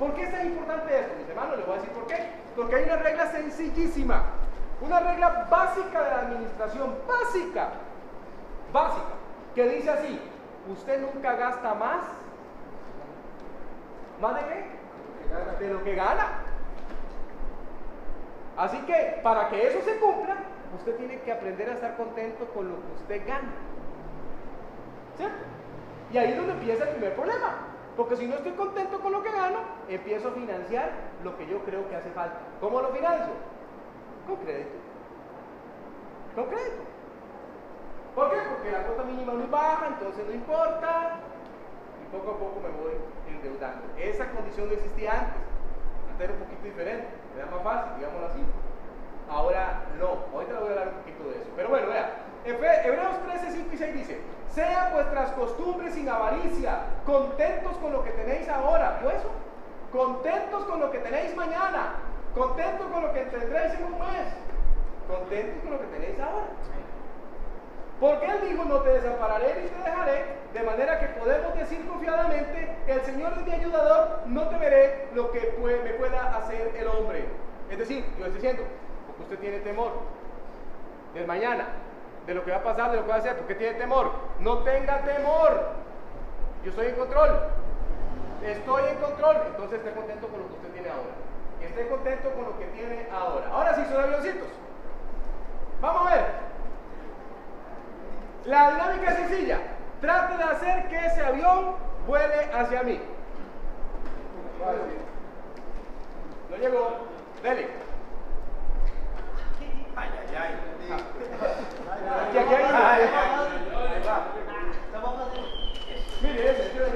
¿Por 0.03 0.15
qué 0.15 0.25
es 0.25 0.33
tan 0.33 0.45
importante 0.45 0.99
esto? 0.99 1.15
Mis 1.17 1.29
hermanos, 1.29 1.59
les 1.59 1.65
voy 1.65 1.77
a 1.77 1.81
decir 1.81 1.95
por 1.95 2.07
qué. 2.09 2.17
Porque 2.57 2.75
hay 2.75 2.85
una 2.87 2.97
regla 2.97 3.27
sencillísima, 3.31 4.25
una 4.81 4.99
regla 4.99 5.47
básica 5.49 6.03
de 6.03 6.11
la 6.11 6.19
administración, 6.23 6.97
básica, 7.07 7.69
básica, 8.73 9.15
que 9.55 9.69
dice 9.69 9.91
así, 9.91 10.21
usted 10.73 11.01
nunca 11.01 11.37
gasta 11.37 11.75
más, 11.75 12.03
¿más 14.21 14.35
de 14.35 14.41
qué? 14.41 15.65
De 15.65 15.73
lo 15.73 15.85
que 15.85 15.95
gana. 15.95 16.27
Así 18.57 18.79
que 18.79 19.21
para 19.23 19.51
que 19.51 19.69
eso 19.69 19.83
se 19.85 20.01
cumpla, 20.01 20.35
usted 20.77 20.97
tiene 20.97 21.21
que 21.21 21.31
aprender 21.31 21.71
a 21.71 21.75
estar 21.75 21.97
contento 21.97 22.45
con 22.47 22.69
lo 22.69 22.75
que 22.75 23.03
usted 23.03 23.25
gana. 23.25 23.53
¿Cierto? 25.17 25.37
Y 26.13 26.19
ahí 26.19 26.33
es 26.33 26.37
donde 26.37 26.55
empieza 26.55 26.83
el 26.83 26.91
primer 26.91 27.15
problema. 27.15 27.72
Porque 27.97 28.17
si 28.17 28.27
no 28.27 28.37
estoy 28.37 28.53
contento 28.53 29.01
con 29.01 29.13
lo 29.13 29.23
que 29.23 29.31
gano, 29.31 29.59
empiezo 29.89 30.29
a 30.29 30.33
financiar 30.33 30.93
lo 31.23 31.37
que 31.37 31.47
yo 31.47 31.59
creo 31.65 31.89
que 31.89 31.97
hace 31.97 32.11
falta. 32.11 32.39
¿Cómo 32.61 32.81
lo 32.81 32.89
financio? 32.89 33.35
Con 34.27 34.37
crédito. 34.37 34.77
Con 36.35 36.47
crédito. 36.47 36.83
¿Por 38.15 38.31
qué? 38.31 38.37
Porque 38.49 38.71
la 38.71 38.83
cuota 38.85 39.05
mínima 39.05 39.33
no 39.33 39.43
es 39.43 39.51
baja, 39.51 39.87
entonces 39.89 40.27
no 40.27 40.33
importa. 40.33 41.21
Y 42.03 42.17
poco 42.17 42.31
a 42.33 42.39
poco 42.39 42.61
me 42.61 42.69
voy 42.83 42.93
endeudando. 43.29 43.83
Esa 43.99 44.31
condición 44.31 44.69
no 44.69 44.75
existía 44.75 45.13
antes. 45.13 45.43
Antes 46.11 46.25
era 46.29 46.33
un 46.35 46.41
poquito 46.41 46.65
diferente. 46.65 47.09
Era 47.37 47.47
más 47.47 47.63
fácil, 47.63 47.97
digámoslo 47.97 48.27
así. 48.27 48.41
Ahora 49.31 49.85
no. 49.99 50.19
Ahorita 50.33 50.53
le 50.53 50.61
voy 50.61 50.69
a 50.69 50.73
hablar 50.73 50.89
un 50.89 50.95
poquito 51.01 51.25
de 51.25 51.37
eso. 51.41 51.51
Pero 51.57 51.69
bueno, 51.69 51.89
vea. 51.89 52.29
Hebreos 52.45 53.23
13, 53.29 53.53
5 53.53 53.69
y 53.73 53.77
6 53.77 53.95
dice, 53.95 54.21
sean 54.55 54.93
vuestras 54.93 55.31
costumbres 55.33 55.95
sin 55.95 56.09
avaricia, 56.09 56.81
contentos 57.07 57.77
con 57.79 57.93
lo 57.93 58.05
que 58.05 58.11
tenéis 58.11 58.49
ahora. 58.49 58.99
¿Vio 59.01 59.11
eso? 59.11 59.31
Contentos 59.91 60.65
con 60.65 60.81
lo 60.81 60.91
que 60.91 60.99
tenéis 60.99 61.35
mañana, 61.37 61.95
contentos 62.35 62.87
con 62.87 63.03
lo 63.03 63.13
que 63.13 63.21
tendréis 63.21 63.75
en 63.75 63.85
un 63.85 63.99
mes, 63.99 64.29
contentos 65.09 65.63
con 65.63 65.73
lo 65.73 65.81
que 65.81 65.87
tenéis 65.87 66.21
ahora. 66.21 66.47
Porque 68.01 68.27
Él 68.27 68.51
dijo, 68.51 68.65
no 68.65 68.81
te 68.81 68.91
desampararé 68.91 69.63
ni 69.63 69.69
te 69.69 69.91
dejaré, 69.91 70.25
de 70.53 70.63
manera 70.65 70.99
que 70.99 71.07
podemos 71.21 71.55
decir 71.55 71.87
confiadamente, 71.87 72.77
el 72.89 73.01
Señor 73.03 73.33
es 73.35 73.47
mi 73.47 73.53
ayudador, 73.53 74.23
no 74.27 74.49
temeré 74.49 75.09
lo 75.15 75.31
que 75.31 75.57
me 75.85 75.91
pueda 75.91 76.37
hacer 76.37 76.75
el 76.77 76.89
hombre. 76.89 77.25
Es 77.71 77.79
decir, 77.79 78.05
yo 78.19 78.27
estoy 78.27 78.41
diciendo, 78.41 78.65
porque 79.07 79.23
usted 79.23 79.39
tiene 79.39 79.59
temor 79.61 79.93
del 81.15 81.27
mañana, 81.27 81.67
de 82.26 82.35
lo 82.35 82.45
que 82.45 82.50
va 82.50 82.59
a 82.59 82.62
pasar, 82.62 82.91
de 82.91 82.99
lo 82.99 83.02
que 83.02 83.09
va 83.09 83.17
a 83.17 83.19
hacer, 83.19 83.37
porque 83.37 83.55
tiene 83.55 83.79
temor. 83.79 84.11
No 84.41 84.59
tenga 84.59 85.00
temor. 85.02 85.71
Yo 86.64 86.71
estoy 86.71 86.87
en 86.87 86.95
control. 86.95 87.31
Estoy 88.45 88.83
en 88.88 88.97
control. 88.97 89.37
Entonces 89.47 89.79
esté 89.79 89.93
contento 89.93 90.29
con 90.29 90.41
lo 90.41 90.47
que 90.49 90.55
usted 90.55 90.69
tiene 90.73 90.88
ahora. 90.88 91.12
Esté 91.61 91.88
contento 91.88 92.31
con 92.31 92.45
lo 92.45 92.59
que 92.59 92.67
tiene 92.67 93.07
ahora. 93.12 93.47
Ahora 93.52 93.75
sí, 93.75 93.85
son 93.91 94.02
avioncitos. 94.02 94.49
Vamos 95.81 96.07
a 96.07 96.14
ver. 96.14 96.25
La 98.45 98.71
dinámica 98.73 99.11
es 99.11 99.17
sencilla. 99.17 99.59
Trate 100.00 100.37
de 100.37 100.45
hacer 100.45 100.88
que 100.88 101.07
ese 101.07 101.25
avión 101.25 101.76
vuele 102.07 102.50
hacia 102.52 102.83
mí. 102.83 103.00
No 106.50 106.57
llegó. 106.57 106.91
Dele. 107.43 107.69
Ay, 110.03 110.11
ay, 110.35 110.35
ay. 110.35 110.53
Mire, 116.23 116.51
ese 116.51 116.65
no 116.75 116.87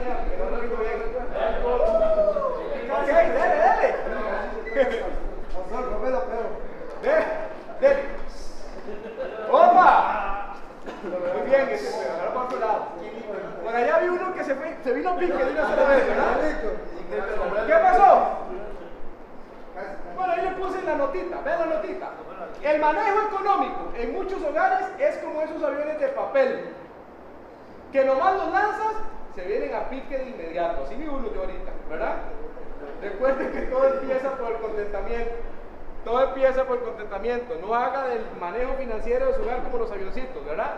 bien. 0.80 0.98
Ok, 2.90 3.08
dale, 3.08 3.56
dale. 3.58 3.88
¡Opa! 9.50 10.54
Muy 11.02 11.42
bien, 11.48 11.64
para 12.34 12.44
otro 12.44 12.58
lado. 12.58 12.86
Por 13.64 13.74
allá 13.74 13.98
vi 13.98 14.08
uno 14.08 14.34
que 14.34 14.44
se, 14.44 14.54
vino 14.92 15.16
pique 15.16 15.44
de 15.44 15.52
una 15.52 15.68
sola 15.68 15.84
vez, 15.88 16.06
¿verdad? 16.06 16.36
¿Qué 17.66 17.72
pasó? 17.72 18.45
Puse 20.58 20.82
la 20.82 20.94
notita, 20.96 21.40
vean 21.44 21.60
la 21.60 21.76
notita. 21.76 22.10
El 22.62 22.80
manejo 22.80 23.28
económico 23.28 23.92
en 23.94 24.12
muchos 24.12 24.42
hogares 24.42 24.86
es 24.98 25.18
como 25.18 25.42
esos 25.42 25.62
aviones 25.62 26.00
de 26.00 26.08
papel, 26.08 26.70
que 27.92 28.04
nomás 28.04 28.34
los 28.34 28.52
lanzas, 28.52 28.94
se 29.34 29.44
vienen 29.44 29.74
a 29.74 29.88
pique 29.90 30.16
de 30.16 30.30
inmediato. 30.30 30.82
Así 30.84 30.94
vi 30.94 31.06
uno 31.06 31.28
de 31.28 31.38
ahorita, 31.38 31.72
¿verdad? 31.90 32.16
Recuerden 33.02 33.52
que 33.52 33.60
todo 33.62 33.86
empieza 33.86 34.30
por 34.30 34.52
el 34.52 34.58
contentamiento. 34.58 35.34
Todo 36.04 36.22
empieza 36.22 36.64
por 36.64 36.78
el 36.78 36.84
contentamiento. 36.84 37.54
No 37.60 37.74
haga 37.74 38.04
del 38.08 38.24
manejo 38.40 38.74
financiero 38.74 39.26
de 39.26 39.34
su 39.34 39.42
hogar 39.42 39.62
como 39.62 39.78
los 39.78 39.90
avioncitos, 39.90 40.44
¿verdad? 40.44 40.74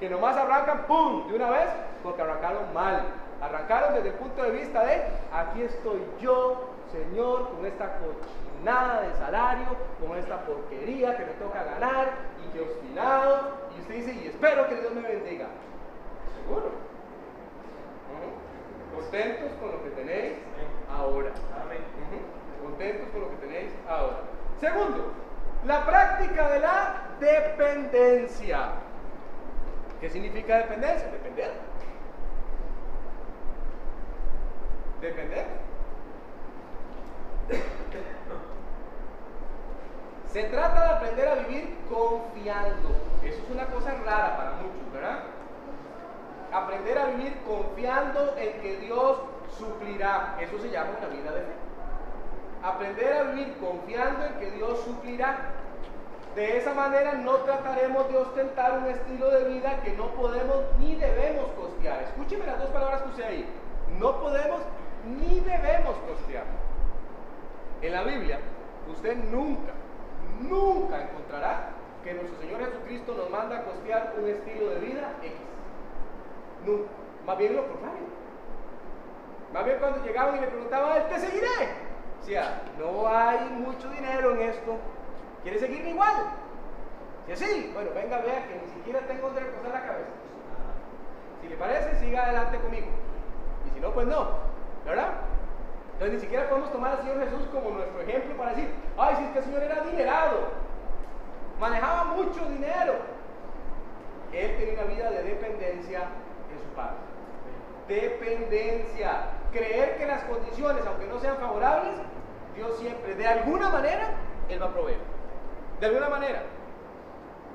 Que 0.00 0.08
nomás 0.08 0.36
arrancan, 0.36 0.86
¡pum! 0.86 1.28
de 1.28 1.36
una 1.36 1.50
vez, 1.50 1.68
porque 2.02 2.22
arrancaron 2.22 2.72
mal. 2.74 3.02
Arrancaron 3.40 3.94
desde 3.94 4.08
el 4.08 4.14
punto 4.14 4.42
de 4.42 4.50
vista 4.50 4.84
de, 4.84 5.02
aquí 5.32 5.62
estoy 5.62 6.02
yo, 6.20 6.70
Señor, 6.92 7.50
con 7.50 7.64
esta 7.66 7.98
cochinada 7.98 9.02
de 9.02 9.14
salario, 9.14 9.66
con 10.00 10.18
esta 10.18 10.44
porquería 10.44 11.16
que 11.16 11.24
me 11.24 11.32
toca 11.32 11.62
ganar, 11.62 12.08
y 12.44 12.52
que 12.52 12.62
obstinado, 12.62 13.58
y 13.76 13.80
usted 13.80 13.94
dice, 13.94 14.12
y 14.12 14.26
espero 14.28 14.68
que 14.68 14.76
Dios 14.76 14.92
me 14.94 15.02
bendiga. 15.02 15.46
Seguro. 16.36 16.90
Contentos 18.94 19.52
con 19.60 19.70
lo 19.70 19.84
que 19.84 19.90
tenéis 19.90 20.34
ahora. 20.92 21.30
Contentos 22.62 23.08
con 23.10 23.20
lo 23.20 23.30
que 23.30 23.36
tenéis 23.36 23.72
ahora. 23.88 24.20
Segundo, 24.58 25.12
la 25.64 25.86
práctica 25.86 26.50
de 26.50 26.60
la 26.60 27.02
dependencia. 27.20 28.72
¿Qué 30.00 30.10
significa 30.10 30.58
dependencia? 30.58 31.08
Depender. 31.10 31.52
Depender. 35.00 35.69
Se 40.32 40.44
trata 40.44 40.84
de 40.84 40.90
aprender 40.90 41.28
a 41.28 41.34
vivir 41.34 41.76
confiando. 41.88 42.88
Eso 43.24 43.42
es 43.42 43.50
una 43.50 43.66
cosa 43.66 43.94
rara 44.04 44.36
para 44.36 44.52
muchos, 44.52 44.92
¿verdad? 44.92 45.24
Aprender 46.52 46.98
a 46.98 47.06
vivir 47.06 47.36
confiando 47.46 48.36
en 48.36 48.60
que 48.60 48.76
Dios 48.76 49.18
suplirá. 49.58 50.36
Eso 50.40 50.58
se 50.60 50.70
llama 50.70 50.90
una 50.98 51.08
vida 51.08 51.32
de 51.32 51.40
fe. 51.40 51.52
Aprender 52.62 53.12
a 53.12 53.22
vivir 53.24 53.56
confiando 53.58 54.24
en 54.24 54.34
que 54.34 54.50
Dios 54.52 54.80
suplirá. 54.84 55.36
De 56.36 56.58
esa 56.58 56.74
manera 56.74 57.14
no 57.14 57.38
trataremos 57.38 58.08
de 58.08 58.18
ostentar 58.18 58.78
un 58.78 58.86
estilo 58.86 59.30
de 59.30 59.44
vida 59.44 59.80
que 59.82 59.92
no 59.92 60.12
podemos 60.12 60.58
ni 60.78 60.94
debemos 60.94 61.46
costear. 61.58 62.04
Escúcheme 62.04 62.46
las 62.46 62.60
dos 62.60 62.68
palabras 62.68 63.02
que 63.02 63.08
usé 63.08 63.24
ahí. 63.24 63.46
No 63.98 64.20
podemos 64.20 64.60
ni 65.04 65.40
debemos 65.40 65.96
costear. 66.06 66.59
En 67.82 67.92
la 67.92 68.02
Biblia, 68.02 68.38
usted 68.90 69.16
nunca, 69.16 69.72
nunca 70.40 71.02
encontrará 71.02 71.70
que 72.04 72.14
nuestro 72.14 72.38
Señor 72.40 72.60
Jesucristo 72.60 73.14
nos 73.14 73.30
manda 73.30 73.58
a 73.58 73.64
costear 73.64 74.14
un 74.18 74.28
estilo 74.28 74.70
de 74.70 74.78
vida 74.80 75.12
X. 75.22 75.32
No, 76.66 76.72
más 77.26 77.38
bien 77.38 77.56
lo 77.56 77.66
contrario. 77.66 78.20
Más 79.52 79.64
bien 79.64 79.78
cuando 79.78 80.04
llegaban 80.04 80.36
y 80.36 80.40
me 80.40 80.46
preguntaban, 80.46 81.08
te 81.08 81.18
seguiré. 81.18 81.46
Decía, 82.20 82.62
no 82.78 83.08
hay 83.08 83.48
mucho 83.48 83.88
dinero 83.90 84.32
en 84.32 84.42
esto. 84.42 84.76
¿Quieres 85.42 85.60
seguirme 85.60 85.90
igual? 85.90 86.14
Si 87.26 87.36
sí, 87.36 87.70
bueno, 87.72 87.90
venga, 87.94 88.18
vea 88.18 88.46
que 88.46 88.60
ni 88.60 88.72
siquiera 88.74 89.00
tengo 89.06 89.28
donde 89.28 89.40
reposar 89.40 89.72
la 89.72 89.86
cabeza. 89.86 90.10
Si 91.40 91.48
le 91.48 91.56
parece, 91.56 91.98
siga 91.98 92.24
adelante 92.24 92.58
conmigo. 92.58 92.88
Y 93.66 93.74
si 93.74 93.80
no, 93.80 93.92
pues 93.92 94.06
no. 94.06 94.28
¿Verdad? 94.84 95.12
Entonces 96.00 96.14
ni 96.14 96.20
siquiera 96.22 96.48
podemos 96.48 96.72
tomar 96.72 96.92
al 96.92 97.02
Señor 97.02 97.20
Jesús 97.20 97.46
como 97.52 97.72
nuestro 97.72 98.00
ejemplo 98.00 98.34
para 98.38 98.54
decir, 98.54 98.70
ay, 98.96 99.16
si 99.16 99.24
es 99.24 99.30
que 99.32 99.38
el 99.40 99.44
Señor 99.44 99.62
era 99.64 99.82
adinerado, 99.82 100.48
manejaba 101.60 102.04
mucho 102.04 102.42
dinero. 102.46 102.94
Él 104.32 104.56
tenía 104.56 104.82
una 104.82 104.94
vida 104.94 105.10
de 105.10 105.22
dependencia 105.24 105.98
en 105.98 106.58
su 106.58 106.74
Padre. 106.74 106.96
Dependencia. 107.86 109.26
Creer 109.52 109.98
que 109.98 110.06
las 110.06 110.22
condiciones, 110.22 110.86
aunque 110.86 111.06
no 111.06 111.20
sean 111.20 111.36
favorables, 111.36 111.92
Dios 112.56 112.78
siempre, 112.78 113.14
de 113.14 113.26
alguna 113.26 113.68
manera, 113.68 114.14
Él 114.48 114.62
va 114.62 114.68
a 114.68 114.72
proveer. 114.72 115.00
De 115.80 115.86
alguna 115.86 116.08
manera. 116.08 116.44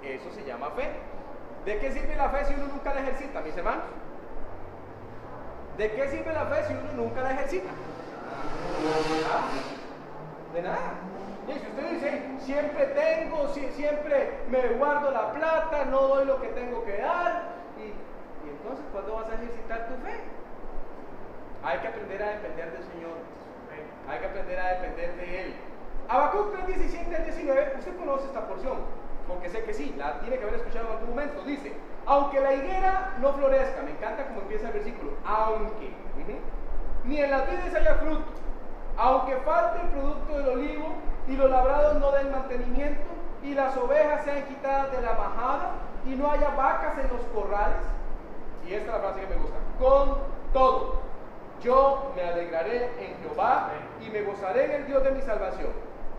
Eso 0.03 0.31
se 0.31 0.45
llama 0.45 0.69
fe. 0.75 0.91
¿De 1.65 1.79
qué 1.79 1.91
sirve 1.91 2.15
la 2.15 2.29
fe 2.29 2.45
si 2.45 2.53
uno 2.53 2.67
nunca 2.67 2.93
la 2.93 3.01
ejercita, 3.01 3.41
mis 3.41 3.57
hermanos? 3.57 3.85
¿De 5.79 5.91
qué 5.93 6.09
sirve 6.09 6.31
la 6.31 6.45
fe 6.45 6.63
si 6.67 6.73
uno 6.73 6.91
nunca 6.93 7.21
la 7.23 7.31
ejercita? 7.31 7.71
De 10.53 10.62
nada. 10.62 10.93
Y 11.48 11.51
si 11.53 11.67
usted 11.67 11.91
dice, 11.91 12.22
siempre 12.39 12.86
tengo, 12.88 13.48
siempre 13.50 14.39
me 14.50 14.67
guardo 14.77 15.12
la 15.12 15.31
plata, 15.34 15.86
no 15.86 16.01
doy 16.01 16.25
lo 16.25 16.41
que 16.41 16.48
tengo 16.50 16.84
que 16.86 16.98
dar, 16.98 17.43
y, 17.77 17.93
entonces, 18.50 18.86
¿cuándo 18.91 19.15
vas 19.15 19.29
a 19.29 19.36
ejercitar 19.36 19.88
tu 19.88 19.95
fe? 20.05 20.15
Hay 21.63 21.79
que 21.79 21.88
aprender 21.88 22.24
a 22.24 22.29
depender 22.29 22.72
del 22.72 22.84
Señor. 22.84 23.17
Hay 24.10 24.19
que 24.19 24.25
aprender 24.25 24.60
a 24.60 24.67
depender 24.69 25.15
de 25.15 25.41
Él. 25.41 25.55
Habacuc 26.07 26.53
3, 26.65 26.67
17 26.67 27.15
al 27.15 27.24
19, 27.25 27.74
usted 27.79 27.98
conoce 27.98 28.25
esta 28.27 28.48
porción, 28.48 28.77
porque 29.27 29.50
sé 29.50 29.63
que 29.63 29.74
sí, 29.74 29.93
la 29.98 30.19
tiene 30.19 30.38
que 30.38 30.43
haber 30.43 30.55
escuchado 30.55 30.86
en 30.86 30.91
algún 30.93 31.10
momento. 31.10 31.41
Dice, 31.43 31.74
aunque 32.05 32.39
la 32.39 32.53
higuera 32.53 33.13
no 33.19 33.34
florezca, 33.34 33.81
me 33.81 33.91
encanta 33.91 34.27
como 34.27 34.41
empieza 34.41 34.67
el 34.67 34.74
versículo, 34.74 35.12
aunque, 35.25 35.91
ni 37.03 37.19
en 37.19 37.31
las 37.31 37.50
vides 37.50 37.74
haya 37.74 37.95
fruto, 37.95 38.25
aunque 38.97 39.35
falte 39.37 39.81
el 39.81 39.87
producto 39.89 40.37
del 40.37 40.47
olivo 40.49 40.95
y 41.27 41.35
los 41.35 41.49
labrados 41.49 41.99
no 41.99 42.11
den 42.11 42.31
mantenimiento 42.31 43.03
y 43.43 43.53
las 43.53 43.75
ovejas 43.77 44.23
sean 44.23 44.43
quitadas 44.43 44.91
de 44.91 45.01
la 45.01 45.13
majada 45.13 45.71
y 46.05 46.15
no 46.15 46.31
haya 46.31 46.49
vacas 46.51 46.97
en 46.97 47.09
los 47.09 47.21
corrales. 47.33 47.77
Y 48.67 48.73
esta 48.73 48.87
es 48.87 48.93
la 48.93 48.99
frase 48.99 49.21
que 49.21 49.27
me 49.27 49.41
gusta. 49.41 49.57
Con 49.79 50.17
todo, 50.53 50.95
yo 51.61 52.11
me 52.15 52.23
alegraré 52.23 52.85
en 52.99 53.17
Jehová 53.22 53.70
y 54.05 54.09
me 54.09 54.22
gozaré 54.24 54.65
en 54.65 54.72
el 54.72 54.87
Dios 54.87 55.03
de 55.03 55.11
mi 55.11 55.22
salvación. 55.22 55.70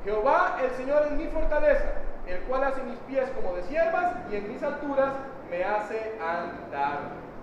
Jehová, 0.05 0.57
el 0.63 0.71
Señor 0.73 1.03
es 1.07 1.13
mi 1.13 1.27
fortaleza, 1.27 1.93
el 2.27 2.41
cual 2.43 2.65
hace 2.65 2.83
mis 2.85 2.99
pies 3.01 3.29
como 3.31 3.55
de 3.55 3.63
siervas 3.65 4.13
y 4.31 4.37
en 4.37 4.53
mis 4.53 4.63
alturas 4.63 5.15
me 5.51 5.65
hace 5.65 6.13
andar. 6.21 6.99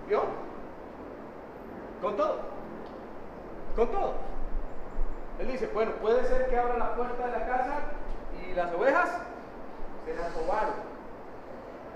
¿Vio? 0.08 0.22
Con 2.00 2.16
todo. 2.16 2.38
Con 3.76 3.88
todo. 3.88 4.33
Él 5.38 5.48
dice, 5.50 5.66
bueno, 5.74 5.92
puede 6.00 6.24
ser 6.24 6.48
que 6.48 6.58
abra 6.58 6.76
la 6.76 6.94
puerta 6.94 7.26
de 7.26 7.32
la 7.32 7.46
casa 7.46 7.74
y 8.40 8.54
las 8.54 8.72
ovejas 8.72 9.10
se 10.04 10.14
las 10.14 10.34
robaron. 10.34 10.94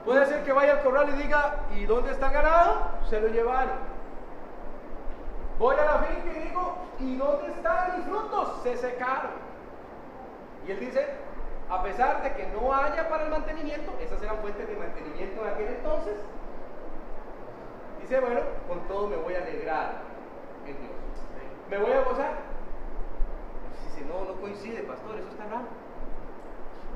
Puede 0.05 0.27
ser 0.27 0.43
que 0.43 0.53
vaya 0.53 0.73
al 0.73 0.83
corral 0.83 1.09
y 1.11 1.23
diga, 1.23 1.55
¿y 1.77 1.87
dónde 1.87 2.13
está 2.13 2.29
el 2.29 2.33
ganado? 2.33 2.81
Se 3.09 3.21
lo 3.21 3.29
llevaron. 3.29 3.79
Voy 5.59 5.77
a 5.77 5.85
la 5.85 5.99
finca 5.99 6.39
y 6.39 6.43
digo, 6.49 6.77
¿y 6.99 7.17
dónde 7.17 7.49
están 7.49 7.97
mis 7.97 8.07
frutos? 8.07 8.61
Se 8.63 8.77
secaron. 8.77 9.33
Y 10.67 10.71
él 10.71 10.81
dice, 10.81 11.07
a 11.71 11.83
pesar 11.83 12.23
de 12.23 12.33
que 12.33 12.47
no 12.49 12.73
haya 12.73 13.09
para 13.09 13.25
el 13.25 13.31
mantenimiento, 13.31 13.93
esas 14.01 14.23
eran 14.23 14.39
fuentes 14.39 14.67
de 14.67 14.77
mantenimiento 14.77 15.43
en 15.43 15.53
aquel 15.53 15.69
entonces, 15.69 16.15
dice, 18.01 18.21
bueno, 18.21 18.41
con 18.67 18.81
todo 18.89 19.09
me 19.09 19.17
voy 19.17 19.35
a 19.35 19.39
alegrar 19.39 20.03
en 20.67 20.79
Dios. 20.79 20.93
Me 21.69 21.79
voy 21.79 21.93
a 21.93 22.03
gozar 22.03 22.48
no, 24.05 24.25
no 24.25 24.41
coincide, 24.41 24.83
pastor, 24.83 25.19
eso 25.19 25.29
está 25.29 25.45
raro. 25.45 25.69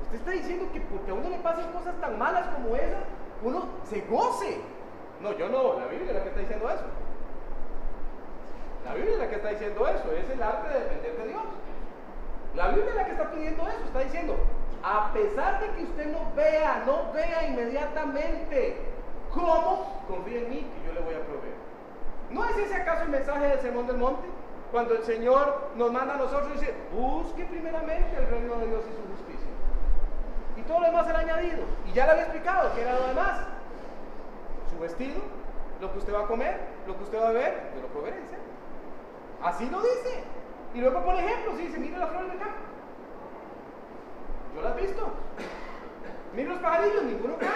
Usted 0.03 0.17
está 0.17 0.31
diciendo 0.31 0.69
que 0.71 0.81
porque 0.81 1.11
a 1.11 1.13
uno 1.13 1.29
le 1.29 1.37
pasan 1.39 1.71
cosas 1.71 1.95
tan 1.99 2.17
malas 2.17 2.47
como 2.55 2.75
esa, 2.75 2.99
uno 3.43 3.65
se 3.89 4.01
goce. 4.01 4.61
No, 5.21 5.31
yo 5.37 5.49
no, 5.49 5.79
la 5.79 5.87
Biblia 5.87 6.09
es 6.09 6.15
la 6.15 6.23
que 6.23 6.29
está 6.29 6.41
diciendo 6.41 6.69
eso. 6.69 6.85
La 8.85 8.93
Biblia 8.93 9.13
es 9.13 9.19
la 9.19 9.29
que 9.29 9.35
está 9.35 9.49
diciendo 9.49 9.87
eso, 9.87 10.11
es 10.11 10.29
el 10.29 10.43
arte 10.43 10.69
de 10.69 10.79
depender 10.81 11.17
de 11.17 11.27
Dios. 11.29 11.43
La 12.55 12.67
Biblia 12.67 12.89
es 12.89 12.95
la 12.95 13.05
que 13.05 13.11
está 13.11 13.31
pidiendo 13.31 13.63
eso, 13.63 13.83
está 13.85 13.99
diciendo, 13.99 14.35
a 14.83 15.13
pesar 15.13 15.61
de 15.61 15.69
que 15.71 15.83
usted 15.83 16.05
no 16.07 16.35
vea, 16.35 16.83
no 16.85 17.11
vea 17.13 17.47
inmediatamente 17.47 18.77
cómo, 19.33 20.03
confíe 20.07 20.43
en 20.43 20.49
mí 20.49 20.57
que 20.57 20.87
yo 20.87 20.93
le 20.93 20.99
voy 20.99 21.15
a 21.15 21.25
proveer. 21.25 21.55
¿No 22.29 22.45
es 22.45 22.57
ese 22.57 22.75
acaso 22.75 23.03
el 23.03 23.09
mensaje 23.09 23.47
del 23.47 23.59
Sermón 23.61 23.87
del 23.87 23.97
Monte? 23.97 24.27
Cuando 24.73 24.95
el 24.95 25.03
Señor 25.03 25.69
nos 25.75 25.91
manda 25.91 26.15
a 26.15 26.17
nosotros 26.17 26.51
dice, 26.53 26.73
busque 26.91 27.45
primeramente 27.45 28.17
el 28.17 28.27
reino 28.27 28.55
de 28.55 28.65
Dios 28.65 28.81
y 28.89 28.95
su 28.95 29.07
justicia. 29.15 29.51
Y 30.57 30.63
todo 30.63 30.79
lo 30.79 30.87
demás 30.87 31.05
será 31.05 31.19
añadido. 31.19 31.63
Y 31.85 31.93
ya 31.93 32.05
le 32.07 32.13
había 32.13 32.23
explicado 32.23 32.73
que 32.73 32.81
era 32.81 32.97
lo 32.97 33.07
demás. 33.09 33.41
Su 34.71 34.79
vestido, 34.79 35.21
lo 35.79 35.91
que 35.91 35.99
usted 35.99 36.11
va 36.11 36.21
a 36.21 36.25
comer, 36.25 36.59
lo 36.87 36.97
que 36.97 37.03
usted 37.03 37.21
va 37.21 37.29
a 37.29 37.33
beber, 37.33 37.71
yo 37.75 37.81
lo 37.83 37.87
proveeré. 37.89 38.17
Así 39.43 39.69
lo 39.69 39.79
dice. 39.79 40.23
Y 40.73 40.81
luego 40.81 41.05
pone 41.05 41.23
ejemplos 41.23 41.59
y 41.59 41.67
dice, 41.67 41.77
mire 41.77 41.99
las 41.99 42.09
flores 42.09 42.29
del 42.29 42.39
campo. 42.39 42.57
Yo 44.55 44.61
las 44.63 44.75
he 44.75 44.81
visto. 44.81 45.07
Mire 46.33 46.49
los 46.49 46.59
pajarillos, 46.59 47.03
ninguno 47.03 47.37
cae. 47.37 47.51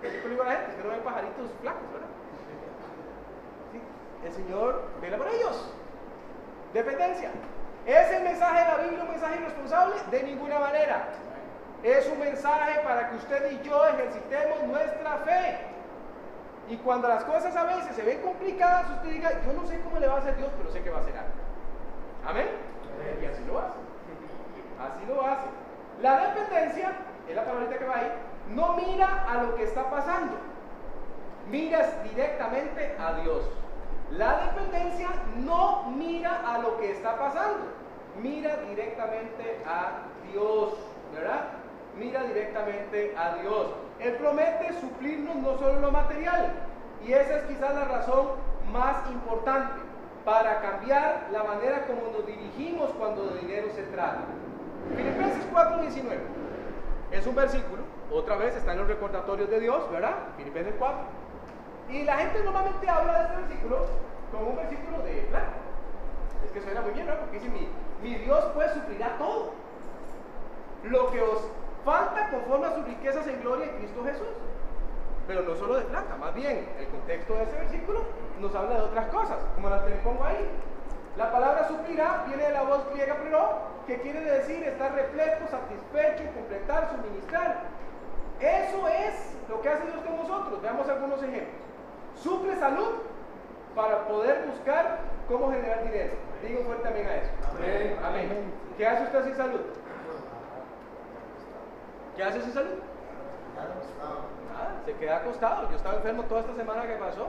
Le 0.00 0.30
digo 0.30 0.42
a 0.42 0.46
la 0.46 0.52
gente, 0.52 0.70
es 0.70 0.76
que 0.78 0.88
no 0.88 0.94
hay 0.94 1.00
pajaritos 1.00 1.50
flacos, 1.60 1.92
¿verdad? 1.92 2.08
El 4.24 4.32
Señor 4.32 4.82
vela 5.02 5.18
por 5.18 5.28
ellos. 5.28 5.74
Dependencia. 6.74 7.30
¿Es 7.86 8.10
el 8.10 8.24
mensaje 8.24 8.58
de 8.58 8.66
la 8.66 8.76
Biblia 8.82 9.04
un 9.04 9.10
mensaje 9.10 9.36
irresponsable? 9.36 9.94
De 10.10 10.22
ninguna 10.24 10.58
manera. 10.58 11.04
Es 11.84 12.08
un 12.08 12.18
mensaje 12.18 12.80
para 12.80 13.10
que 13.10 13.16
usted 13.16 13.52
y 13.52 13.62
yo 13.62 13.86
ejercitemos 13.86 14.62
nuestra 14.64 15.18
fe. 15.18 15.58
Y 16.68 16.76
cuando 16.78 17.06
las 17.06 17.22
cosas 17.24 17.54
a 17.54 17.64
veces 17.64 17.94
se 17.94 18.02
ven 18.02 18.20
complicadas, 18.22 18.90
usted 18.90 19.10
diga, 19.10 19.30
yo 19.46 19.52
no 19.52 19.64
sé 19.66 19.80
cómo 19.82 20.00
le 20.00 20.08
va 20.08 20.14
a 20.14 20.18
hacer 20.18 20.36
Dios, 20.36 20.50
pero 20.56 20.72
sé 20.72 20.82
que 20.82 20.90
va 20.90 20.98
a 20.98 21.00
hacer 21.02 21.16
algo. 21.16 21.30
Amén. 22.26 22.48
Y 23.22 23.26
así 23.26 23.44
lo 23.44 23.58
hace. 23.58 23.78
Así 24.80 25.06
lo 25.06 25.22
hace. 25.22 25.46
La 26.02 26.26
dependencia, 26.26 26.92
es 27.28 27.36
la 27.36 27.44
palabra 27.44 27.78
que 27.78 27.84
va 27.84 27.98
ahí, 27.98 28.12
no 28.48 28.74
mira 28.74 29.26
a 29.28 29.44
lo 29.44 29.54
que 29.54 29.62
está 29.62 29.88
pasando. 29.90 30.38
Miras 31.50 32.02
directamente 32.02 32.96
a 32.98 33.12
Dios. 33.20 33.44
La 34.16 34.46
dependencia 34.46 35.08
no 35.38 35.90
mira 35.96 36.40
a 36.46 36.58
lo 36.58 36.78
que 36.78 36.92
está 36.92 37.18
pasando, 37.18 37.66
mira 38.22 38.56
directamente 38.68 39.60
a 39.66 40.02
Dios, 40.30 40.74
¿verdad? 41.12 41.46
Mira 41.98 42.22
directamente 42.22 43.12
a 43.16 43.36
Dios. 43.40 43.66
Él 43.98 44.14
promete 44.14 44.72
suplirnos 44.80 45.36
no 45.36 45.58
solo 45.58 45.80
lo 45.80 45.90
material, 45.90 46.52
y 47.04 47.12
esa 47.12 47.38
es 47.38 47.42
quizás 47.44 47.74
la 47.74 47.86
razón 47.86 48.28
más 48.72 49.10
importante 49.10 49.80
para 50.24 50.60
cambiar 50.60 51.28
la 51.32 51.42
manera 51.42 51.84
como 51.86 52.12
nos 52.12 52.26
dirigimos 52.26 52.90
cuando 52.98 53.26
de 53.26 53.40
dinero 53.40 53.68
se 53.74 53.82
trata. 53.84 54.20
Filipenses 54.96 55.44
4:19 55.52 56.18
es 57.10 57.26
un 57.26 57.34
versículo, 57.34 57.82
otra 58.12 58.36
vez 58.36 58.54
está 58.54 58.72
en 58.72 58.78
los 58.78 58.88
recordatorios 58.88 59.50
de 59.50 59.58
Dios, 59.58 59.90
¿verdad? 59.90 60.14
Filipenses 60.36 60.74
4. 60.78 61.23
Y 61.90 62.02
la 62.04 62.16
gente 62.16 62.42
normalmente 62.42 62.88
habla 62.88 63.18
de 63.18 63.24
este 63.24 63.36
versículo 63.36 63.86
como 64.32 64.50
un 64.50 64.56
versículo 64.56 64.98
de 65.04 65.12
plata. 65.30 65.52
Es 66.44 66.50
que 66.50 66.60
suena 66.60 66.80
muy 66.82 66.92
bien, 66.92 67.06
¿no? 67.06 67.14
Porque 67.18 67.38
dice, 67.38 67.48
mi, 67.50 67.68
mi 68.02 68.16
Dios 68.16 68.44
pues 68.54 68.72
suplirá 68.72 69.16
todo. 69.18 69.52
Lo 70.84 71.10
que 71.10 71.20
os 71.20 71.48
falta 71.84 72.30
conforme 72.30 72.66
a 72.66 72.74
sus 72.74 72.84
riquezas 72.84 73.26
en 73.26 73.40
gloria 73.40 73.66
en 73.66 73.76
Cristo 73.76 74.04
Jesús. 74.04 74.34
Pero 75.26 75.42
no 75.42 75.54
solo 75.56 75.76
de 75.76 75.84
plata, 75.84 76.16
más 76.16 76.34
bien 76.34 76.68
el 76.78 76.86
contexto 76.88 77.34
de 77.34 77.44
ese 77.44 77.56
versículo 77.56 78.02
nos 78.40 78.54
habla 78.54 78.74
de 78.74 78.82
otras 78.82 79.06
cosas, 79.06 79.38
como 79.54 79.70
las 79.70 79.82
que 79.82 79.90
le 79.90 79.96
pongo 79.96 80.22
ahí. 80.22 80.50
La 81.16 81.30
palabra 81.30 81.68
suplirá 81.68 82.24
viene 82.26 82.42
de 82.42 82.50
la 82.50 82.62
voz 82.62 82.90
griega 82.92 83.16
pero 83.22 83.74
que 83.86 84.00
quiere 84.00 84.20
decir 84.20 84.62
estar 84.64 84.92
repleto, 84.94 85.46
satisfecho, 85.48 86.24
completar, 86.34 86.90
suministrar. 86.90 87.62
Eso 88.40 88.88
es 88.88 89.36
lo 89.48 89.62
que 89.62 89.68
hace 89.68 89.84
Dios 89.84 90.02
con 90.04 90.16
nosotros. 90.16 90.60
Veamos 90.60 90.88
algunos 90.88 91.22
ejemplos. 91.22 91.63
Suple 92.22 92.56
salud 92.56 92.94
para 93.74 94.06
poder 94.06 94.46
buscar 94.46 94.98
cómo 95.28 95.50
generar 95.50 95.84
dinero. 95.84 96.12
Digo 96.42 96.62
fuerte 96.64 96.84
también 96.84 97.06
a 97.06 97.16
eso. 97.16 97.30
Amén. 97.56 97.98
Amén. 98.04 98.52
¿Qué 98.76 98.86
hace 98.86 99.04
usted 99.04 99.24
sin 99.24 99.36
salud? 99.36 99.60
¿Qué 102.16 102.22
hace 102.22 102.42
sin 102.42 102.52
salud? 102.52 102.78
Nada, 103.56 104.82
se 104.84 104.94
queda 104.94 105.16
acostado. 105.18 105.70
Yo 105.70 105.76
estaba 105.76 105.96
enfermo 105.96 106.24
toda 106.24 106.40
esta 106.40 106.54
semana 106.54 106.86
que 106.86 106.94
pasó. 106.94 107.28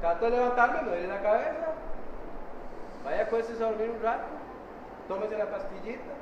trato 0.00 0.24
de 0.24 0.30
levantarme, 0.30 0.82
me 0.82 0.88
duele 0.88 1.08
la 1.08 1.22
cabeza. 1.22 1.66
Vaya, 3.04 3.22
acuéstese 3.22 3.62
a 3.62 3.68
dormir 3.68 3.90
un 3.90 4.02
rato. 4.02 4.24
Tómese 5.08 5.38
la 5.38 5.50
pastillita. 5.50 6.12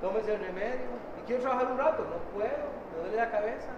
Tómese 0.00 0.34
el 0.34 0.40
remedio. 0.40 0.86
Y 1.20 1.26
quiero 1.26 1.42
trabajar 1.42 1.72
un 1.72 1.78
rato. 1.78 2.04
No 2.04 2.16
puedo. 2.34 2.66
Me 2.92 3.02
duele 3.02 3.16
la 3.16 3.30
cabeza. 3.30 3.68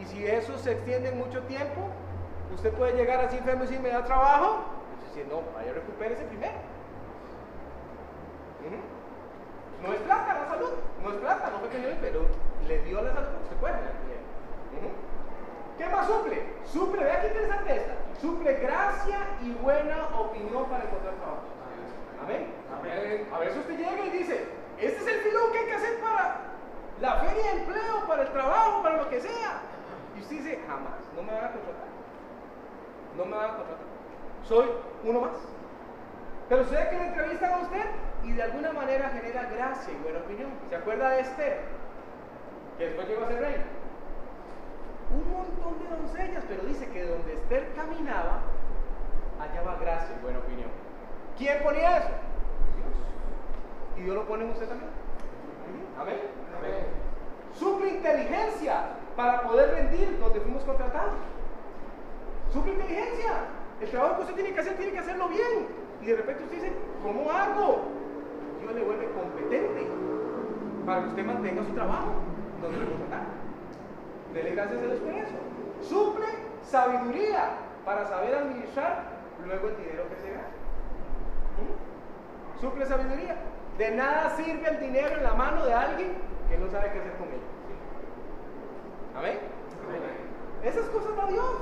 Y 0.00 0.04
si 0.04 0.26
eso 0.26 0.56
se 0.58 0.72
extiende 0.72 1.08
en 1.08 1.18
mucho 1.18 1.42
tiempo, 1.42 1.88
usted 2.54 2.72
puede 2.72 2.94
llegar 2.94 3.24
así 3.24 3.36
enfermo 3.36 3.64
y 3.64 3.66
decir, 3.66 3.80
me 3.80 3.90
da 3.90 4.04
trabajo. 4.04 4.64
Y 5.14 5.28
no, 5.30 5.40
vaya, 5.54 5.72
recupérese 5.72 6.24
primero. 6.24 6.52
No 9.82 9.92
es 9.92 10.00
plata 10.00 10.34
la 10.34 10.48
salud, 10.48 10.72
no 11.02 11.10
es 11.10 11.16
plata, 11.16 11.50
no 11.50 11.58
fue 11.60 11.68
que 11.68 11.78
pero 12.00 12.26
le 12.66 12.78
dio 12.82 13.00
la 13.02 13.12
salud 13.12 13.28
porque 13.28 13.48
se 13.48 13.54
puede 13.56 13.74
¿Qué 15.78 15.86
más 15.86 16.06
suple? 16.06 16.42
Suple, 16.64 17.04
vea 17.04 17.20
qué 17.20 17.28
interesante 17.28 17.76
esta. 17.76 17.94
Suple 18.20 18.54
gracia 18.54 19.18
y 19.42 19.52
buena 19.52 20.08
opinión 20.18 20.64
para 20.70 20.84
encontrar 20.84 21.14
trabajo. 21.14 21.42
Amén. 22.22 22.46
Amén. 22.78 23.28
A 23.32 23.38
veces 23.40 23.58
usted 23.58 23.76
llega 23.76 24.06
y 24.06 24.10
dice, 24.10 24.46
este 24.78 25.00
es 25.02 25.06
el 25.06 25.20
filón 25.20 25.52
que 25.52 25.58
hay 25.58 25.66
que 25.66 25.74
hacer 25.74 26.00
para 26.00 26.36
la 27.00 27.14
feria 27.20 27.44
de 27.44 27.60
empleo, 27.60 28.06
para 28.08 28.22
el 28.22 28.32
trabajo, 28.32 28.82
para 28.82 28.96
lo 28.96 29.10
que 29.10 29.20
sea. 29.20 29.60
Y 30.16 30.20
usted 30.20 30.36
dice, 30.36 30.60
jamás, 30.66 31.00
no 31.14 31.22
me 31.22 31.32
van 31.32 31.44
a 31.44 31.52
contratar. 31.52 31.88
No 33.16 33.24
me 33.24 33.36
van 33.36 33.50
a 33.50 33.56
contratar. 33.56 33.86
Soy 34.44 34.66
uno 35.04 35.20
más. 35.20 35.36
Pero 36.48 36.62
usted 36.62 36.90
que 36.90 36.96
le 36.96 37.06
entrevistan 37.08 37.52
a 37.52 37.58
usted 37.58 37.84
y 38.24 38.32
de 38.32 38.42
alguna 38.42 38.72
manera 38.72 39.10
genera 39.10 39.42
gracia 39.50 39.92
y 39.92 40.02
buena 40.02 40.20
opinión. 40.20 40.50
¿Se 40.68 40.76
acuerda 40.76 41.10
de 41.10 41.20
Esther? 41.20 41.60
Que 42.78 42.86
después 42.86 43.08
llegó 43.08 43.24
a 43.24 43.28
ser 43.28 43.40
rey 43.40 43.56
un 45.10 45.30
montón 45.30 45.78
de 45.78 45.96
doncellas, 45.96 46.44
pero 46.48 46.62
dice 46.64 46.88
que 46.90 47.06
donde 47.06 47.34
Esther 47.34 47.72
caminaba, 47.74 48.40
hallaba 49.38 49.76
gracia 49.80 50.16
y 50.18 50.22
buena 50.22 50.38
opinión. 50.40 50.70
¿Quién 51.38 51.62
ponía 51.62 51.98
eso? 51.98 52.08
Dios. 52.76 53.98
Y 53.98 54.02
Dios 54.02 54.16
lo 54.16 54.26
pone 54.26 54.44
en 54.44 54.50
usted 54.50 54.68
también. 54.68 54.90
Amén. 55.98 56.20
Amén. 56.58 57.05
Suple 57.58 57.88
inteligencia 57.88 58.74
para 59.16 59.42
poder 59.42 59.70
rendir 59.70 60.18
donde 60.20 60.40
fuimos 60.40 60.62
contratados. 60.64 61.14
Suple 62.52 62.72
inteligencia. 62.72 63.32
El 63.80 63.90
trabajo 63.90 64.16
que 64.16 64.22
usted 64.22 64.34
tiene 64.34 64.54
que 64.54 64.60
hacer, 64.60 64.76
tiene 64.76 64.92
que 64.92 64.98
hacerlo 64.98 65.28
bien. 65.28 65.66
Y 66.02 66.06
de 66.06 66.16
repente 66.16 66.44
usted 66.44 66.56
dice, 66.56 66.72
¿cómo 67.02 67.30
hago? 67.30 67.82
Dios 68.60 68.74
le 68.74 68.82
vuelve 68.82 69.10
competente 69.10 69.86
para 70.84 71.02
que 71.02 71.08
usted 71.08 71.24
mantenga 71.24 71.64
su 71.64 71.72
trabajo 71.72 72.12
donde 72.60 72.78
lo 72.78 72.90
contrataron. 72.90 73.26
Dele 74.34 74.50
gracias 74.50 74.82
a 74.82 74.86
Dios 74.86 75.00
por 75.00 75.14
eso. 75.14 75.36
Suple 75.82 76.26
sabiduría 76.62 77.50
para 77.84 78.06
saber 78.06 78.34
administrar 78.34 79.16
luego 79.44 79.68
el 79.68 79.76
dinero 79.76 80.08
que 80.08 80.16
se 80.16 80.30
gana. 80.30 80.48
¿Mm? 81.56 82.60
Suple 82.60 82.86
sabiduría. 82.86 83.36
De 83.78 83.90
nada 83.90 84.30
sirve 84.36 84.68
el 84.68 84.80
dinero 84.80 85.16
en 85.16 85.22
la 85.22 85.34
mano 85.34 85.64
de 85.64 85.74
alguien 85.74 86.35
que 86.48 86.58
no 86.58 86.70
sabe 86.70 86.92
qué 86.92 86.98
hacer 86.98 87.12
con 87.18 87.28
él. 87.28 87.40
¿Amén? 89.16 89.38
Esas 90.62 90.86
cosas 90.86 91.16
da 91.16 91.26
Dios. 91.26 91.54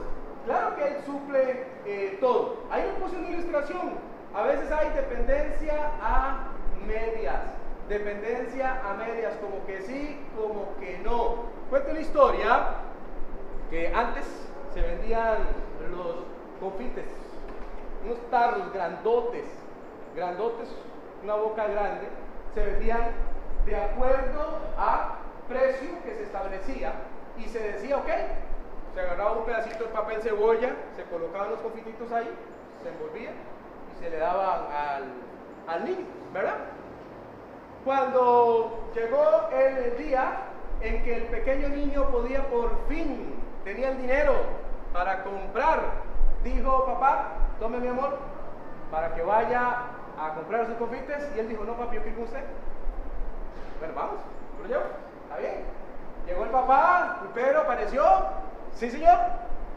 Claro 0.47 0.77
que 0.77 0.87
Él 0.87 0.97
suple 1.07 1.67
eh, 1.87 2.19
todo. 2.21 2.59
Ahí 2.71 2.83
me 2.83 3.05
puse 3.05 3.17
una 3.17 3.29
ilustración. 3.31 3.93
A 4.35 4.43
veces 4.43 4.71
hay 4.71 4.91
dependencia 4.91 5.93
a 6.03 6.49
medias. 6.87 7.41
Dependencia 7.89 8.81
a 8.85 8.95
medias, 8.95 9.35
como 9.37 9.65
que 9.67 9.83
sí, 9.83 10.21
como 10.37 10.75
que 10.81 10.99
no. 10.99 11.45
Cuento 11.71 11.91
una 11.91 12.01
historia 12.01 12.67
que 13.71 13.89
antes 13.95 14.25
se 14.73 14.81
vendían 14.81 15.39
los 15.91 16.17
confites, 16.61 17.07
unos 18.05 18.19
tarros 18.31 18.73
grandotes, 18.73 19.45
grandotes, 20.15 20.69
una 21.23 21.35
boca 21.35 21.67
grande, 21.67 22.09
se 22.55 22.65
vendían 22.65 23.13
de 23.67 23.77
acuerdo 23.77 24.59
a 24.77 25.17
precio 25.49 25.91
que 26.05 26.15
se 26.15 26.23
establecía 26.25 26.93
y 27.39 27.45
se 27.45 27.59
decía, 27.59 27.97
ok, 27.99 28.09
se 28.95 29.01
agarraba 29.01 29.33
un 29.33 29.45
pedacito 29.45 29.85
de 29.85 29.91
papel 29.91 30.23
cebolla, 30.23 30.75
se 30.95 31.05
colocaban 31.05 31.51
los 31.51 31.61
confititos 31.61 32.11
ahí, 32.13 32.29
se 32.83 32.89
envolvía 32.89 33.31
y 33.31 34.03
se 34.03 34.11
le 34.11 34.19
daba 34.19 34.69
al, 34.97 35.05
al 35.67 35.85
niño, 35.85 36.07
¿verdad? 36.33 36.55
Cuando 37.85 38.91
llegó 38.95 39.49
el 39.53 39.97
día 39.99 40.39
en 40.81 41.03
que 41.03 41.17
el 41.17 41.23
pequeño 41.25 41.69
niño 41.69 42.09
podía 42.11 42.43
por 42.49 42.87
fin, 42.89 43.35
tenía 43.65 43.91
el 43.91 43.99
dinero 43.99 44.35
para 44.93 45.25
comprar, 45.25 45.81
dijo, 46.43 46.87
papá, 46.87 47.33
tome 47.59 47.79
mi 47.79 47.89
amor, 47.89 48.17
para 48.91 49.15
que 49.15 49.23
vaya 49.23 49.81
a 50.19 50.35
comprar 50.35 50.67
sus 50.67 50.77
confites. 50.77 51.29
Y 51.35 51.41
él 51.41 51.49
dijo, 51.49 51.65
no, 51.65 51.77
papi, 51.77 51.97
yo 51.97 52.03
quiero 52.03 52.23
usted. 52.23 52.45
Bueno, 53.85 54.01
vamos, 54.01 54.21
lo 54.63 54.67
llevo, 54.67 54.85
está 55.25 55.37
bien. 55.37 55.63
Llegó 56.27 56.45
el 56.45 56.51
papá, 56.51 57.21
pero 57.35 57.61
apareció, 57.61 58.03
sí 58.73 58.91
señor, 58.91 59.19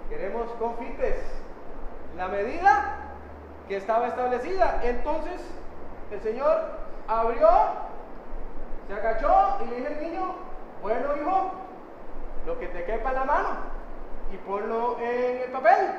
queremos 0.08 0.50
confites. 0.52 1.18
La 2.16 2.30
medida 2.30 3.00
que 3.68 3.76
estaba 3.76 4.08
establecida. 4.08 4.80
Entonces 4.82 5.42
el 6.10 6.22
señor 6.22 6.58
abrió, 7.10 7.50
se 8.88 8.94
agachó 8.94 9.58
y 9.66 9.72
le 9.72 9.76
dijo 9.76 9.88
al 9.88 10.02
niño, 10.02 10.36
bueno, 10.82 11.18
hijo, 11.18 11.52
lo 12.46 12.58
que 12.60 12.68
te 12.68 12.86
quepa 12.86 13.10
en 13.10 13.16
la 13.16 13.26
mano 13.26 13.50
y 14.32 14.38
ponlo 14.38 14.98
en 15.02 15.42
el 15.42 15.52
papel. 15.52 15.90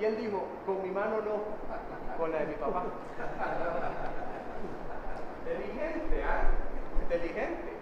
Y 0.00 0.04
él 0.06 0.16
dijo, 0.16 0.46
con 0.64 0.82
mi 0.82 0.88
mano 0.88 1.16
no, 1.16 2.16
con 2.16 2.32
la 2.32 2.38
de 2.38 2.46
mi 2.46 2.54
papá. 2.54 2.84
Inteligente, 5.44 6.24
¿ah? 6.24 6.61
Inteligente. 7.12 7.72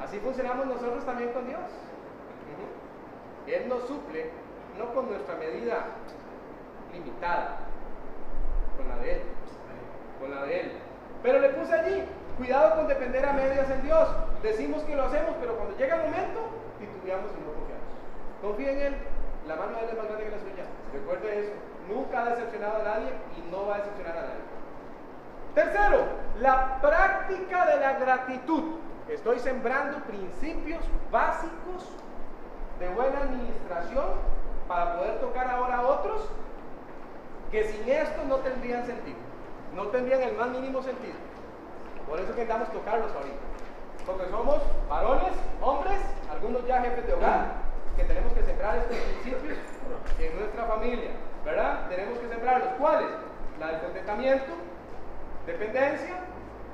Así 0.00 0.18
funcionamos 0.20 0.66
nosotros 0.66 1.04
también 1.04 1.32
con 1.32 1.46
Dios. 1.46 1.60
Él 3.46 3.68
nos 3.68 3.86
suple, 3.88 4.30
no 4.78 4.92
con 4.94 5.08
nuestra 5.08 5.34
medida 5.36 5.86
limitada, 6.92 7.60
con 8.76 8.88
la 8.88 8.96
de 8.98 9.12
Él. 9.12 9.22
Con 10.20 10.30
la 10.30 10.44
de 10.44 10.60
Él. 10.60 10.72
Pero 11.22 11.40
le 11.40 11.48
puse 11.50 11.74
allí, 11.74 12.04
Cuidado 12.38 12.76
con 12.76 12.86
depender 12.86 13.26
a 13.26 13.32
medias 13.32 13.68
en 13.68 13.82
Dios. 13.82 14.08
Decimos 14.44 14.84
que 14.84 14.94
lo 14.94 15.06
hacemos, 15.06 15.34
pero 15.40 15.56
cuando 15.56 15.76
llega 15.76 15.96
el 15.96 16.02
momento, 16.02 16.38
titubeamos 16.78 17.32
y 17.34 17.40
no 17.42 17.50
confiamos. 17.50 17.90
Confía 18.40 18.70
en 18.70 18.78
Él. 18.78 18.94
La 19.48 19.56
mano 19.56 19.72
de 19.72 19.82
Él 19.82 19.90
es 19.90 19.98
más 19.98 20.06
grande 20.06 20.24
que 20.24 20.30
la 20.30 20.38
suya. 20.38 20.64
Recuerde 20.92 21.40
eso. 21.40 21.52
Nunca 21.88 22.22
ha 22.22 22.30
decepcionado 22.30 22.78
a 22.78 22.84
nadie 22.84 23.10
y 23.34 23.50
no 23.50 23.66
va 23.66 23.74
a 23.74 23.78
decepcionar 23.78 24.18
a 24.18 24.22
nadie. 24.22 24.57
Tercero, 25.58 26.06
la 26.38 26.80
práctica 26.80 27.66
de 27.66 27.80
la 27.80 27.94
gratitud. 27.94 28.76
Estoy 29.08 29.40
sembrando 29.40 29.98
principios 30.04 30.84
básicos 31.10 31.82
de 32.78 32.88
buena 32.90 33.22
administración 33.22 34.04
para 34.68 34.98
poder 34.98 35.18
tocar 35.18 35.50
ahora 35.50 35.78
a 35.78 35.86
otros 35.88 36.28
que 37.50 37.64
sin 37.64 37.88
esto 37.88 38.22
no 38.28 38.36
tendrían 38.36 38.86
sentido. 38.86 39.16
No 39.74 39.88
tendrían 39.88 40.22
el 40.22 40.36
más 40.36 40.48
mínimo 40.50 40.80
sentido. 40.80 41.16
Por 42.08 42.20
eso 42.20 42.32
que 42.36 42.42
intentamos 42.42 42.70
tocarlos 42.70 43.10
ahorita. 43.10 43.36
Porque 44.06 44.30
somos 44.30 44.62
varones, 44.88 45.32
hombres, 45.60 45.98
algunos 46.30 46.64
ya 46.68 46.82
jefes 46.82 47.04
de 47.04 47.14
hogar, 47.14 47.46
que 47.96 48.04
tenemos 48.04 48.32
que 48.32 48.44
sembrar 48.44 48.76
estos 48.76 48.96
principios 48.96 49.58
en 50.20 50.38
nuestra 50.38 50.66
familia. 50.66 51.10
¿Verdad? 51.44 51.88
Tenemos 51.88 52.16
que 52.20 52.28
sembrarlos. 52.28 52.68
¿Cuáles? 52.78 53.08
La 53.58 53.72
del 53.72 53.80
contentamiento, 53.80 54.52
dependencia 55.48 56.14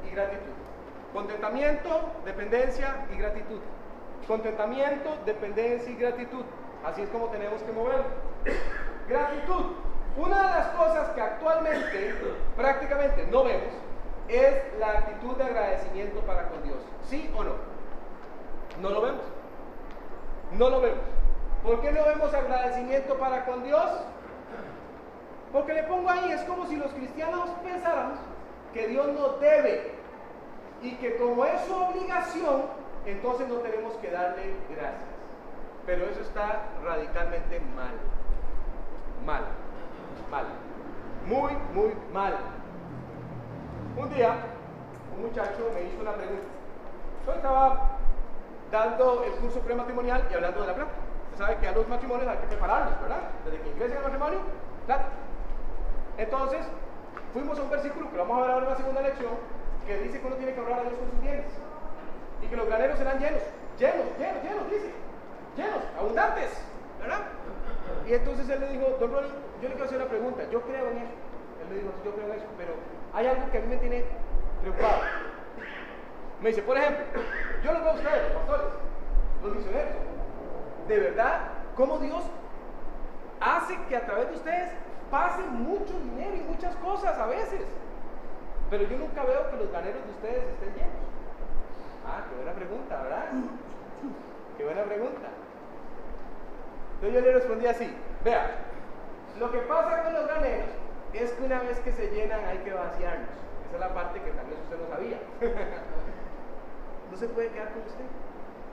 y 0.05 0.15
gratitud. 0.15 0.53
Contentamiento, 1.13 2.11
dependencia 2.25 3.07
y 3.13 3.17
gratitud. 3.17 3.61
Contentamiento, 4.27 5.17
dependencia 5.25 5.91
y 5.91 5.95
gratitud. 5.95 6.45
Así 6.85 7.03
es 7.03 7.09
como 7.11 7.29
tenemos 7.29 7.63
que 7.63 7.73
mover. 7.73 8.03
Gratitud. 9.09 9.65
Una 10.17 10.43
de 10.43 10.49
las 10.59 10.67
cosas 10.69 11.09
que 11.11 11.21
actualmente 11.21 12.15
prácticamente 12.57 13.27
no 13.31 13.45
vemos 13.45 13.73
es 14.29 14.79
la 14.79 14.91
actitud 14.91 15.37
de 15.37 15.45
agradecimiento 15.45 16.21
para 16.21 16.49
con 16.49 16.63
Dios. 16.63 16.79
¿Sí 17.09 17.31
o 17.37 17.45
no? 17.45 17.53
No 18.81 18.91
lo 18.91 19.03
vemos. 19.03 19.23
No 20.53 20.71
lo 20.71 20.81
vemos. 20.81 21.05
¿Por 21.63 21.81
qué 21.81 21.93
no 21.93 22.05
vemos 22.05 22.33
agradecimiento 22.33 23.19
para 23.19 23.45
con 23.45 23.65
Dios? 23.65 23.91
Porque 25.53 25.75
le 25.75 25.83
pongo 25.85 26.11
ahí, 26.11 26.33
es 26.33 26.43
como 26.43 26.67
si 26.67 26.77
los 26.77 26.93
cristianos 26.93 27.51
pensáramos 27.63 28.19
que 28.75 28.89
Dios 28.89 29.07
nos 29.13 29.41
debe 29.41 29.93
y 30.83 30.93
que 30.97 31.17
como 31.17 31.45
es 31.47 31.61
su 31.63 31.75
obligación, 31.75 32.63
entonces 33.07 33.49
no 33.49 33.57
tenemos 33.57 33.95
que 33.95 34.11
darle 34.11 34.55
gracias. 34.69 35.15
Pero 35.87 36.05
eso 36.07 36.21
está 36.21 36.63
radicalmente 36.85 37.61
mal. 37.75 37.95
Mal. 39.25 39.45
Mal. 40.31 40.45
Muy, 41.27 41.53
muy 41.73 41.95
mal. 42.13 42.35
Un 43.97 44.13
día, 44.13 44.35
un 45.17 45.23
muchacho 45.23 45.71
me 45.73 45.83
hizo 45.83 46.03
una 46.03 46.13
pregunta. 46.13 46.43
Yo 47.27 47.33
estaba 47.33 47.99
dando 48.71 49.25
el 49.25 49.33
curso 49.35 49.61
prematrimonial 49.61 50.27
y 50.31 50.35
hablando 50.35 50.61
de 50.63 50.67
la 50.67 50.75
plata. 50.75 50.91
Usted 51.33 51.45
sabe 51.45 51.57
que 51.59 51.69
a 51.69 51.73
los 51.73 51.89
matrimonios 51.89 52.29
hay 52.29 52.39
que 52.39 52.47
prepararlos, 52.47 53.01
¿verdad? 53.01 53.21
Desde 53.45 53.61
que 53.61 53.71
ingresen 53.71 53.99
al 53.99 54.05
matrimonio, 54.05 54.39
plata. 54.87 55.07
Entonces, 56.19 56.67
fuimos 57.35 57.59
a 57.59 57.63
un 57.63 57.71
versículo 57.71 58.11
que 58.11 58.17
vamos 58.17 58.39
a 58.39 58.43
ver 58.43 58.51
ahora 58.53 58.67
en 58.67 58.71
la 58.71 58.77
segunda 58.77 59.01
lección, 59.03 59.33
que 59.87 59.99
dice 59.99 60.21
que 60.21 60.27
uno 60.27 60.37
tiene 60.37 60.55
que 60.55 60.61
ahorrar 60.61 60.79
a 60.79 60.83
Dios 60.83 60.95
con 60.95 61.11
sus 61.11 61.21
bienes. 61.21 61.47
Y 62.41 62.47
que 62.47 62.57
los 62.57 62.67
graneros 62.67 62.97
serán 62.97 63.19
llenos, 63.19 63.43
llenos, 63.77 64.07
llenos, 64.19 64.43
llenos, 64.45 64.71
dice. 64.71 64.91
Llenos, 65.57 65.83
abundantes, 65.99 66.51
¿verdad? 67.01 67.23
Y 68.07 68.15
entonces 68.15 68.49
él 68.49 68.61
le 68.61 68.69
dijo, 68.69 68.87
don 69.01 69.13
Ronnie, 69.13 69.31
yo 69.61 69.69
le 69.69 69.75
quiero 69.75 69.85
hacer 69.85 69.99
una 69.99 70.09
pregunta, 70.09 70.43
yo 70.51 70.63
creo 70.63 70.91
en 70.91 70.99
eso. 70.99 71.15
Él 71.63 71.69
le 71.71 71.75
dijo, 71.83 71.91
yo 72.05 72.15
creo 72.15 72.27
en 72.27 72.35
eso, 72.39 72.47
pero 72.57 72.73
hay 73.13 73.27
algo 73.27 73.51
que 73.51 73.59
a 73.59 73.61
mí 73.61 73.67
me 73.67 73.77
tiene 73.79 74.05
preocupado. 74.63 75.03
Me 76.41 76.49
dice, 76.51 76.63
por 76.63 76.79
ejemplo, 76.79 77.05
yo 77.65 77.73
los 77.73 77.83
veo 77.83 77.91
a 77.91 77.95
ustedes, 77.95 78.23
los 78.23 78.43
pastores, 78.43 78.67
los 79.43 79.57
misioneros. 79.57 79.95
De 80.87 80.99
verdad, 80.99 81.41
cómo 81.75 81.99
Dios 81.99 82.23
hace 83.41 83.77
que 83.89 83.97
a 83.97 84.07
través 84.07 84.29
de 84.29 84.35
ustedes 84.37 84.71
pase 85.15 85.43
mucho 85.43 85.95
dinero 86.03 86.35
y 86.35 86.41
muchas 86.41 86.75
cosas 86.77 87.17
a 87.17 87.27
veces. 87.27 87.63
Pero 88.69 88.83
yo 88.83 88.99
nunca 88.99 89.23
veo 89.23 89.49
que 89.49 89.57
los 89.59 89.71
ganeros 89.71 90.03
de 90.05 90.11
ustedes 90.11 90.43
estén 90.55 90.75
llenos. 90.75 91.07
Ah, 92.05 92.25
qué 92.29 92.35
buena 92.35 92.53
pregunta, 92.53 93.01
¿verdad? 93.01 93.27
Qué 94.59 94.65
buena 94.65 94.83
pregunta. 94.83 95.29
Entonces 96.95 97.15
yo 97.15 97.21
le 97.21 97.33
respondí 97.33 97.67
así, 97.67 97.95
vea, 98.25 98.59
lo 99.39 99.53
que 99.53 99.59
pasa 99.59 100.03
con 100.03 100.15
los 100.15 100.27
graneros 100.27 100.67
es 101.13 101.31
que 101.31 101.45
una 101.45 101.61
vez 101.61 101.79
que 101.79 101.93
se 101.93 102.11
llenan 102.11 102.45
hay 102.45 102.59
que 102.59 102.73
vaciarlos. 102.73 103.31
Esa 103.69 103.75
es 103.75 103.81
la 103.81 103.95
parte 103.95 104.19
que 104.19 104.33
vez 104.33 104.59
usted 104.65 104.79
no 104.83 104.89
sabía. 104.89 105.19
no 107.13 107.17
se 107.17 107.29
puede 107.29 107.51
quedar 107.51 107.73
con 107.73 107.83
usted. 107.83 108.05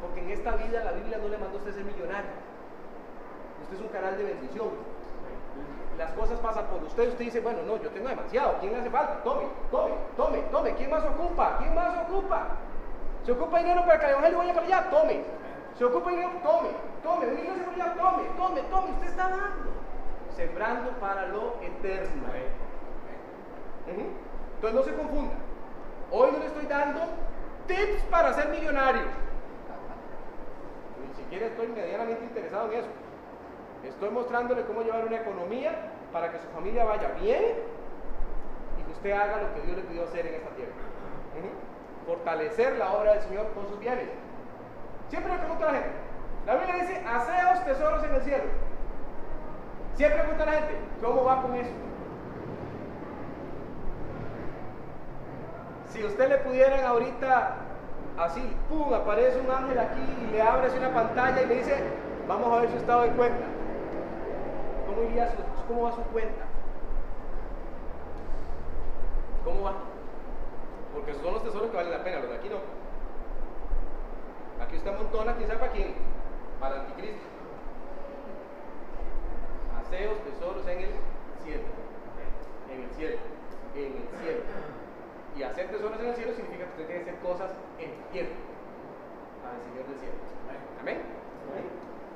Porque 0.02 0.22
en 0.22 0.32
esta 0.32 0.56
vida 0.56 0.84
la 0.84 0.94
Biblia 0.94 1.20
no 1.20 1.30
le 1.30 1.38
mandó 1.38 1.58
a 1.58 1.62
usted 1.62 1.76
ser 1.76 1.86
millonario. 1.86 2.32
Usted 3.62 3.76
es 3.76 3.82
un 3.82 3.90
canal 3.90 4.18
de 4.18 4.24
bendición. 4.24 4.70
Las 6.02 6.14
cosas 6.14 6.40
pasan 6.40 6.66
por 6.66 6.82
usted. 6.84 7.10
Usted 7.10 7.26
dice, 7.26 7.42
bueno, 7.42 7.60
no, 7.62 7.78
yo 7.78 7.92
tengo 7.92 8.10
demasiado. 8.10 8.58
¿Quién 8.60 8.74
le 8.74 8.80
hace 8.80 8.90
falta? 8.90 9.22
Tome, 9.24 9.44
tome, 9.70 9.94
tome, 10.18 10.40
tome. 10.52 10.74
¿Quién 10.74 10.90
más 10.90 11.06
ocupa? 11.06 11.58
¿Quién 11.60 11.76
más 11.76 11.96
ocupa? 12.10 12.48
¿Se 13.24 13.32
ocupa 13.32 13.60
dinero 13.60 13.86
para 13.86 14.00
que 14.00 14.06
el 14.06 14.12
evangelio 14.14 14.38
vaya 14.40 14.54
para 14.56 14.66
allá? 14.66 14.90
Tome. 14.90 15.24
¿Se 15.78 15.86
ocupa 15.86 16.10
dinero? 16.10 16.32
Tome, 16.42 16.70
tome. 17.04 17.28
¿Un 17.28 17.38
iglesia 17.38 17.66
para 17.68 17.86
allá? 17.86 18.02
Tome, 18.02 18.24
tome, 18.36 18.62
tome. 18.64 18.92
Usted 18.94 19.08
está 19.10 19.30
dando. 19.30 19.72
Sembrando 20.36 20.90
para 21.00 21.28
lo 21.28 21.54
eterno. 21.62 22.24
Entonces 23.86 24.74
no 24.74 24.82
se 24.82 24.96
confunda. 24.96 25.36
Hoy 26.10 26.32
no 26.32 26.40
le 26.40 26.46
estoy 26.48 26.66
dando 26.66 27.02
tips 27.68 28.02
para 28.10 28.34
ser 28.34 28.50
millonario. 28.50 29.04
Ni 31.08 31.14
siquiera 31.14 31.46
estoy 31.46 31.68
medianamente 31.68 32.24
interesado 32.24 32.72
en 32.72 32.80
eso. 32.80 32.90
Estoy 33.84 34.10
mostrándole 34.10 34.64
cómo 34.64 34.82
llevar 34.82 35.06
una 35.06 35.18
economía 35.18 35.91
para 36.12 36.32
que 36.32 36.40
su 36.40 36.48
familia 36.48 36.84
vaya 36.86 37.10
bien 37.22 37.44
y 38.80 38.84
que 38.84 38.92
usted 38.92 39.12
haga 39.12 39.42
lo 39.42 39.54
que 39.54 39.62
Dios 39.62 39.78
le 39.78 39.84
pidió 39.84 40.04
hacer 40.04 40.26
en 40.28 40.36
esta 40.36 40.50
tierra. 40.52 40.72
Fortalecer 42.06 42.78
la 42.78 42.94
obra 42.94 43.14
del 43.14 43.22
Señor 43.22 43.48
con 43.54 43.68
sus 43.68 43.80
bienes. 43.80 44.10
Siempre 45.10 45.32
le 45.32 45.40
pregunto 45.40 45.68
a 45.68 45.72
la 45.72 45.80
gente. 45.80 45.92
La 46.46 46.56
Biblia 46.56 46.76
dice, 46.76 47.04
haceos 47.08 47.66
tesoros 47.66 48.04
en 48.04 48.16
el 48.16 48.22
cielo. 48.22 48.44
Siempre 49.96 50.20
pregunta 50.20 50.44
a 50.44 50.46
la 50.48 50.54
gente, 50.54 50.76
¿cómo 51.02 51.24
va 51.24 51.42
con 51.42 51.56
eso? 51.56 51.70
Si 55.90 56.04
usted 56.04 56.30
le 56.30 56.38
pudieran 56.38 56.86
ahorita 56.86 57.56
así, 58.18 58.42
pum, 58.70 58.94
aparece 58.94 59.40
un 59.40 59.52
ángel 59.52 59.78
aquí 59.78 60.02
y 60.24 60.32
le 60.32 60.42
abre 60.42 60.68
así 60.68 60.78
una 60.78 60.94
pantalla 60.94 61.42
y 61.42 61.46
le 61.46 61.56
dice, 61.56 61.76
vamos 62.28 62.52
a 62.52 62.62
ver 62.62 62.72
su 62.72 62.78
estado 62.78 63.02
de 63.02 63.10
cuenta. 63.10 63.46
¿Cómo 64.94 65.08
iría 65.08 65.26
su, 65.32 65.38
cómo 65.68 65.84
va 65.84 65.96
su 65.96 66.02
cuenta? 66.12 66.44
¿Cómo 69.46 69.62
va? 69.64 69.74
Porque 70.94 71.14
son 71.14 71.34
los 71.34 71.44
tesoros 71.44 71.70
que 71.72 71.78
valen 71.78 71.94
la 71.94 72.04
pena, 72.04 72.20
los 72.20 72.30
de 72.30 72.36
aquí 72.36 72.50
no. 72.50 72.58
Aquí 74.62 74.76
usted 74.76 74.98
montona, 74.98 75.36
quién 75.36 75.48
sabe 75.48 75.60
para 75.60 75.72
quién, 75.72 75.94
para 76.60 76.76
el 76.76 76.82
anticristo. 76.82 77.24
Aseos, 79.80 80.18
tesoros 80.26 80.68
en 80.68 80.80
el 80.80 80.92
cielo. 81.46 81.64
En 82.70 82.84
el 82.84 82.90
cielo. 82.92 83.18
En 83.76 83.96
el 83.96 84.20
cielo. 84.20 84.42
Y 85.38 85.44
hacer 85.44 85.72
tesoros 85.72 86.00
en 86.02 86.08
el 86.08 86.16
cielo 86.16 86.34
significa 86.34 86.66
que 86.66 86.72
usted 86.72 86.88
tiene 86.88 87.04
que 87.06 87.10
hacer 87.12 87.22
cosas 87.24 87.52
en. 87.80 87.92
Para 89.40 89.56
el 89.56 89.64
Señor 89.72 89.88
del 89.88 90.00
cielo. 90.00 90.16
Amén. 90.82 91.02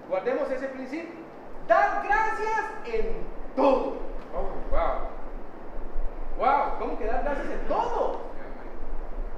Guardemos 0.09 0.51
ese 0.51 0.67
principio. 0.67 1.24
Dar 1.67 2.03
gracias 2.03 2.65
en 2.85 3.25
todo. 3.55 3.93
Oh, 4.33 4.71
wow. 4.71 5.15
Wow, 6.37 6.79
¿cómo 6.79 6.97
que 6.97 7.05
dar 7.05 7.23
gracias 7.23 7.49
en 7.49 7.67
todo? 7.67 8.19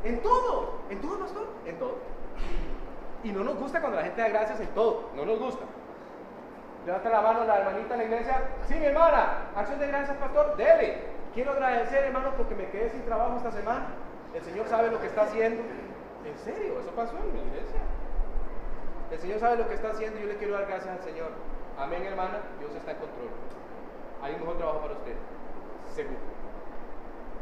En 0.04 0.22
todo. 0.22 0.80
¿En 0.90 1.02
todo, 1.02 1.20
pastor? 1.20 1.48
En 1.66 1.80
todo. 1.80 1.96
Y 3.24 3.32
no 3.32 3.44
nos 3.44 3.58
gusta 3.58 3.80
cuando 3.80 3.98
la 3.98 4.04
gente 4.04 4.22
da 4.22 4.30
gracias 4.30 4.60
en 4.60 4.68
todo. 4.70 5.10
No 5.16 5.26
nos 5.26 5.40
gusta. 5.40 5.66
Levanta 6.86 7.10
la 7.10 7.22
mano 7.22 7.44
la 7.44 7.60
hermanita 7.60 7.94
en 7.94 8.00
la 8.00 8.06
iglesia. 8.06 8.42
Sí, 8.68 8.76
mi 8.76 8.86
hermana. 8.86 9.50
Acción 9.56 9.80
de 9.80 9.88
gracias, 9.88 10.18
pastor. 10.18 10.56
Dele. 10.56 11.18
Quiero 11.34 11.52
agradecer, 11.52 12.06
hermano, 12.06 12.32
porque 12.36 12.56
me 12.56 12.70
quedé 12.70 12.90
sin 12.90 13.04
trabajo 13.04 13.38
esta 13.38 13.52
semana. 13.52 13.88
El 14.34 14.42
Señor 14.42 14.68
sabe 14.68 14.90
lo 14.90 15.00
que 15.00 15.08
está 15.08 15.24
haciendo. 15.24 15.62
En 16.26 16.38
serio, 16.38 16.80
eso 16.80 16.92
pasó 16.92 17.18
en 17.18 17.34
mi 17.34 17.40
iglesia. 17.40 17.80
El 19.12 19.20
Señor 19.20 19.40
sabe 19.40 19.58
lo 19.58 19.68
que 19.68 19.76
está 19.76 19.90
haciendo 19.90 20.20
y 20.20 20.24
yo 20.24 20.28
le 20.28 20.38
quiero 20.38 20.54
dar 20.54 20.66
gracias 20.66 20.98
al 20.98 21.04
Señor. 21.04 21.32
Amén, 21.78 22.04
hermana. 22.04 22.42
Dios 22.60 22.74
está 22.76 22.92
en 22.92 22.98
control. 22.98 23.30
Hay 24.22 24.34
un 24.34 24.40
mejor 24.42 24.58
trabajo 24.58 24.80
para 24.82 24.94
usted. 24.94 25.16
Seguro. 25.94 26.18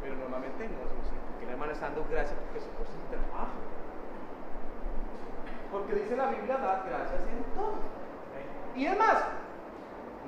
Pero 0.01 0.15
normalmente 0.15 0.67
no 0.67 0.75
es 0.83 0.91
así. 0.99 1.15
Porque 1.31 1.45
la 1.45 1.51
hermana 1.53 1.71
está 1.71 1.85
dando 1.87 2.05
gracias 2.09 2.37
porque 2.39 2.59
se 2.59 2.69
puso 2.75 2.91
sin 2.91 3.07
trabajo. 3.07 3.55
Porque 5.71 5.93
dice 5.95 6.17
la 6.17 6.27
Biblia, 6.27 6.57
dar 6.57 6.83
gracias 6.87 7.21
en 7.31 7.43
todo. 7.55 7.79
Y 8.75 8.85
es 8.85 8.97
más, 8.97 9.23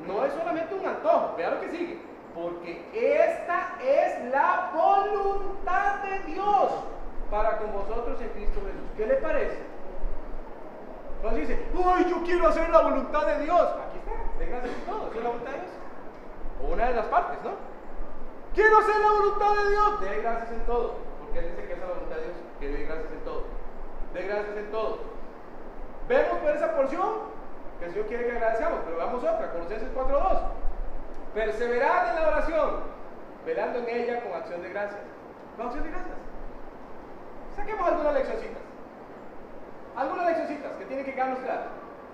no 0.08 0.24
es 0.24 0.34
solamente 0.34 0.74
un 0.74 0.86
antojo. 0.86 1.36
Vea 1.36 1.52
lo 1.52 1.62
que 1.62 1.70
sigue. 1.70 2.00
Porque 2.34 2.88
esta 2.93 3.76
es 3.82 4.32
la 4.32 4.72
voluntad 4.74 6.04
de 6.04 6.32
Dios 6.32 6.72
para 7.30 7.58
con 7.58 7.74
vosotros 7.74 8.22
en 8.22 8.30
Cristo 8.30 8.62
Jesús. 8.62 8.89
¿Qué 8.96 9.06
le 9.06 9.15
parece? 9.15 9.58
Entonces 11.17 11.48
dice, 11.48 11.65
¡ay, 11.84 12.06
yo 12.10 12.24
quiero 12.24 12.48
hacer 12.48 12.70
la 12.70 12.82
voluntad 12.82 13.26
de 13.26 13.43
Dios! 13.43 13.67
Está, 14.47 14.62
de 14.62 14.69
todo. 14.88 15.07
¿Eso 15.10 15.17
es 15.17 15.23
la 15.23 15.29
voluntad 15.29 15.51
de 15.51 15.60
Dios? 15.60 15.71
O 16.63 16.73
una 16.73 16.88
de 16.88 16.93
las 16.95 17.05
partes, 17.07 17.38
¿no? 17.43 17.51
Quiero 18.55 18.79
hacer 18.79 18.95
la 18.99 19.12
voluntad 19.12 19.51
de 19.55 19.69
Dios. 19.71 20.01
De 20.01 20.21
gracias 20.21 20.51
en 20.51 20.65
todo. 20.65 20.95
Porque 21.19 21.39
Él 21.39 21.51
dice 21.51 21.67
que 21.67 21.73
es 21.73 21.79
la 21.79 21.86
voluntad 21.86 22.15
de 22.15 22.23
Dios, 22.23 22.38
que 22.60 22.69
dé 22.69 22.83
gracias 22.86 23.12
en 23.12 23.19
todo. 23.19 23.43
De 24.13 24.23
gracias 24.23 24.57
en 24.57 24.71
todo. 24.71 24.97
Vemos 26.07 26.39
por 26.39 26.49
esa 26.51 26.75
porción 26.75 27.10
que 27.79 27.86
el 27.86 27.91
Señor 27.91 28.07
quiere 28.07 28.25
que 28.25 28.31
agradezcamos, 28.31 28.79
pero 28.86 28.97
veamos 28.97 29.23
otra, 29.23 29.51
Colosenses 29.51 29.93
4.2. 29.93 30.39
Perseverad 31.33 32.10
en 32.10 32.15
la 32.15 32.27
oración, 32.29 32.69
velando 33.45 33.79
en 33.79 33.89
ella 33.89 34.21
con 34.23 34.33
acción 34.33 34.62
de 34.63 34.69
gracias. 34.69 35.01
¿Con 35.57 35.67
acción 35.67 35.83
de 35.83 35.89
gracias? 35.91 36.15
Saquemos 37.55 37.88
algunas 37.88 38.13
leccioncitas. 38.13 38.62
Algunas 39.95 40.25
leccioncitas 40.27 40.71
que 40.77 40.86
tienen 40.86 41.05
que 41.05 41.13
quedarnos 41.13 41.39
claras. 41.39 41.67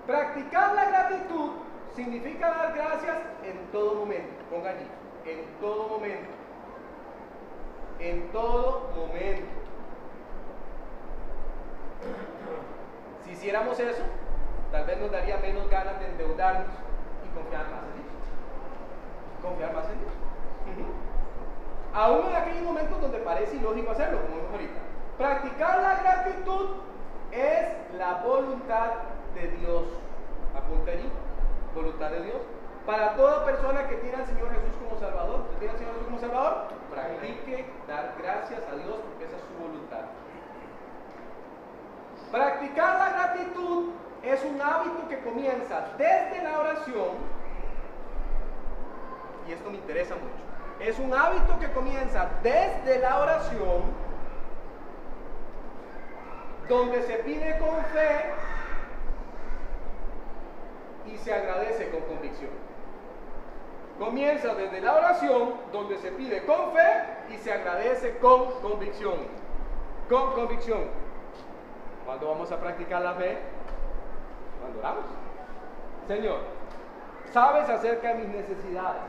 Practicar 0.06 0.74
la 0.74 0.84
gratitud 0.86 1.50
significa 1.94 2.48
dar 2.48 2.74
gracias 2.74 3.16
en 3.44 3.66
todo 3.72 3.94
momento. 3.94 4.34
Ponga 4.50 4.70
allí, 4.70 4.86
en 5.24 5.44
todo 5.60 5.88
momento. 5.88 6.30
En 7.98 8.32
todo 8.32 8.90
momento. 8.96 9.46
Si 13.24 13.30
hiciéramos 13.30 13.78
eso, 13.78 14.02
tal 14.70 14.84
vez 14.84 14.98
nos 14.98 15.10
daría 15.10 15.38
menos 15.38 15.68
ganas 15.70 15.98
de 16.00 16.06
endeudarnos 16.06 16.68
y 17.24 17.34
confiar 17.34 17.64
más 17.70 17.82
en 17.84 18.02
Dios. 18.02 18.14
Confiar 19.42 19.72
más 19.72 19.84
en 19.88 19.98
Dios. 20.00 20.12
Aún 21.94 22.26
en 22.28 22.36
aquellos 22.36 22.62
momentos 22.62 23.00
donde 23.00 23.18
parece 23.18 23.56
ilógico 23.56 23.92
hacerlo, 23.92 24.20
como 24.22 24.36
vimos 24.36 24.50
ahorita. 24.50 24.80
Practicar 25.16 25.80
la 25.80 26.02
gratitud 26.02 26.70
es 27.30 27.68
la 27.96 28.14
voluntad 28.14 28.90
de 29.34 29.48
Dios. 29.58 29.84
Apunta 30.56 30.90
allí, 30.90 31.08
voluntad 31.74 32.10
de 32.10 32.22
Dios. 32.22 32.42
Para 32.86 33.14
toda 33.14 33.44
persona 33.44 33.88
que 33.88 33.96
tiene 33.96 34.16
al 34.16 34.26
Señor 34.26 34.50
Jesús 34.50 34.72
como 34.82 35.00
Salvador, 35.00 35.44
que 35.58 35.68
al 35.68 35.78
Señor 35.78 35.92
Jesús 35.94 36.06
como 36.06 36.20
Salvador, 36.20 36.66
practique 36.90 37.64
dar 37.88 38.14
gracias 38.18 38.60
a 38.70 38.76
Dios 38.76 38.96
porque 39.08 39.24
esa 39.24 39.36
es 39.36 39.42
su 39.42 39.62
voluntad. 39.62 40.04
Practicar 42.30 42.98
la 42.98 43.10
gratitud 43.10 43.90
es 44.22 44.44
un 44.44 44.60
hábito 44.60 45.08
que 45.08 45.18
comienza 45.20 45.86
desde 45.96 46.42
la 46.42 46.58
oración, 46.58 47.08
y 49.46 49.52
esto 49.52 49.70
me 49.70 49.76
interesa 49.76 50.14
mucho, 50.14 50.80
es 50.80 50.98
un 50.98 51.14
hábito 51.14 51.58
que 51.58 51.70
comienza 51.72 52.28
desde 52.42 52.98
la 52.98 53.18
oración, 53.20 53.82
donde 56.68 57.02
se 57.02 57.14
pide 57.18 57.58
con 57.58 57.76
fe 57.92 58.32
y 61.06 61.16
se 61.18 61.32
agradece 61.32 61.90
con 61.90 62.00
convicción. 62.02 62.50
Comienza 63.98 64.54
desde 64.54 64.80
la 64.80 64.96
oración, 64.96 65.54
donde 65.72 65.98
se 65.98 66.10
pide 66.12 66.44
con 66.44 66.72
fe 66.72 67.34
y 67.34 67.38
se 67.38 67.52
agradece 67.52 68.18
con 68.18 68.50
convicción. 68.60 69.18
Con 70.08 70.32
convicción. 70.32 70.84
¿Cuándo 72.04 72.28
vamos 72.28 72.50
a 72.50 72.60
practicar 72.60 73.02
la 73.02 73.14
fe? 73.14 73.38
Cuando 74.60 74.78
oramos. 74.80 75.04
Señor, 76.08 76.38
sabes 77.32 77.68
acerca 77.68 78.08
de 78.08 78.14
mis 78.14 78.28
necesidades. 78.28 79.02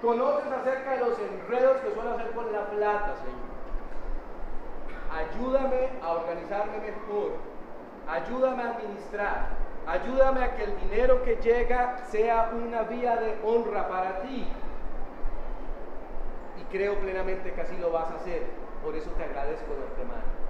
Conoces 0.00 0.50
acerca 0.50 0.92
de 0.92 1.00
los 1.00 1.18
enredos 1.18 1.76
que 1.82 1.92
suelo 1.92 2.12
hacer 2.12 2.30
con 2.30 2.50
la 2.50 2.66
plata, 2.70 3.14
Señor. 3.16 3.50
Ayúdame 5.12 5.90
a 6.02 6.12
organizarme 6.12 6.78
mejor. 6.78 7.32
Ayúdame 8.08 8.62
a 8.62 8.70
administrar. 8.70 9.48
Ayúdame 9.90 10.44
a 10.44 10.54
que 10.54 10.62
el 10.62 10.76
dinero 10.78 11.24
que 11.24 11.34
llega 11.36 11.98
sea 12.06 12.52
una 12.54 12.82
vía 12.82 13.16
de 13.16 13.40
honra 13.42 13.88
para 13.88 14.20
ti. 14.20 14.46
Y 16.60 16.64
creo 16.70 16.94
plenamente 17.00 17.52
que 17.52 17.60
así 17.60 17.76
lo 17.76 17.90
vas 17.90 18.08
a 18.12 18.14
hacer. 18.14 18.44
Por 18.84 18.94
eso 18.94 19.10
te 19.10 19.24
agradezco 19.24 19.74
de 19.74 19.82
antemano. 19.82 20.40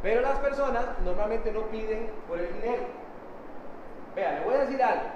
Pero 0.00 0.20
las 0.20 0.38
personas 0.38 0.84
normalmente 1.04 1.50
no 1.50 1.62
piden 1.62 2.08
por 2.28 2.38
el 2.38 2.52
dinero. 2.54 2.84
Vea, 4.14 4.38
le 4.38 4.44
voy 4.44 4.54
a 4.54 4.58
decir 4.58 4.80
algo, 4.80 5.06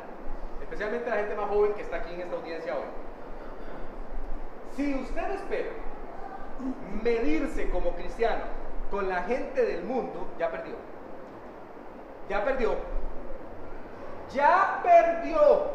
especialmente 0.61 1.09
la 1.09 1.17
gente 1.17 1.37
más 1.37 1.49
joven 1.49 1.73
que 1.75 1.83
está 1.83 1.99
aquí 1.99 2.15
en 2.15 2.23
esta 2.23 2.35
audiencia 2.35 2.75
hoy. 2.75 2.85
Si 4.75 4.95
usted 4.95 5.31
espera 5.35 5.71
medirse 7.03 7.71
como 7.71 7.93
cristiano 7.93 8.43
con 8.91 9.09
la 9.09 9.23
gente 9.23 9.65
del 9.65 9.85
mundo, 9.85 10.27
ya 10.37 10.51
perdió. 10.51 10.92
Ya 12.33 12.43
perdió. 12.43 12.75
Ya 14.33 14.81
perdió. 14.83 15.67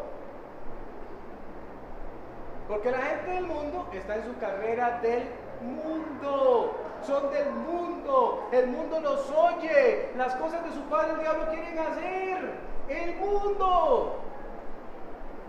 Porque 2.66 2.90
la 2.90 2.98
gente 2.98 3.30
del 3.30 3.46
mundo 3.46 3.86
está 3.92 4.16
en 4.16 4.24
su 4.24 4.36
carrera 4.40 4.98
del 5.00 5.28
mundo. 5.62 6.76
Son 7.06 7.30
del 7.30 7.52
mundo. 7.52 8.48
El 8.50 8.66
mundo 8.66 8.98
los 8.98 9.30
oye. 9.30 10.10
Las 10.16 10.34
cosas 10.34 10.64
de 10.64 10.72
su 10.72 10.80
padre 10.88 11.12
el 11.12 11.20
diablo 11.20 11.46
quieren 11.48 11.78
hacer. 11.78 12.54
El 12.88 13.16
mundo. 13.18 14.16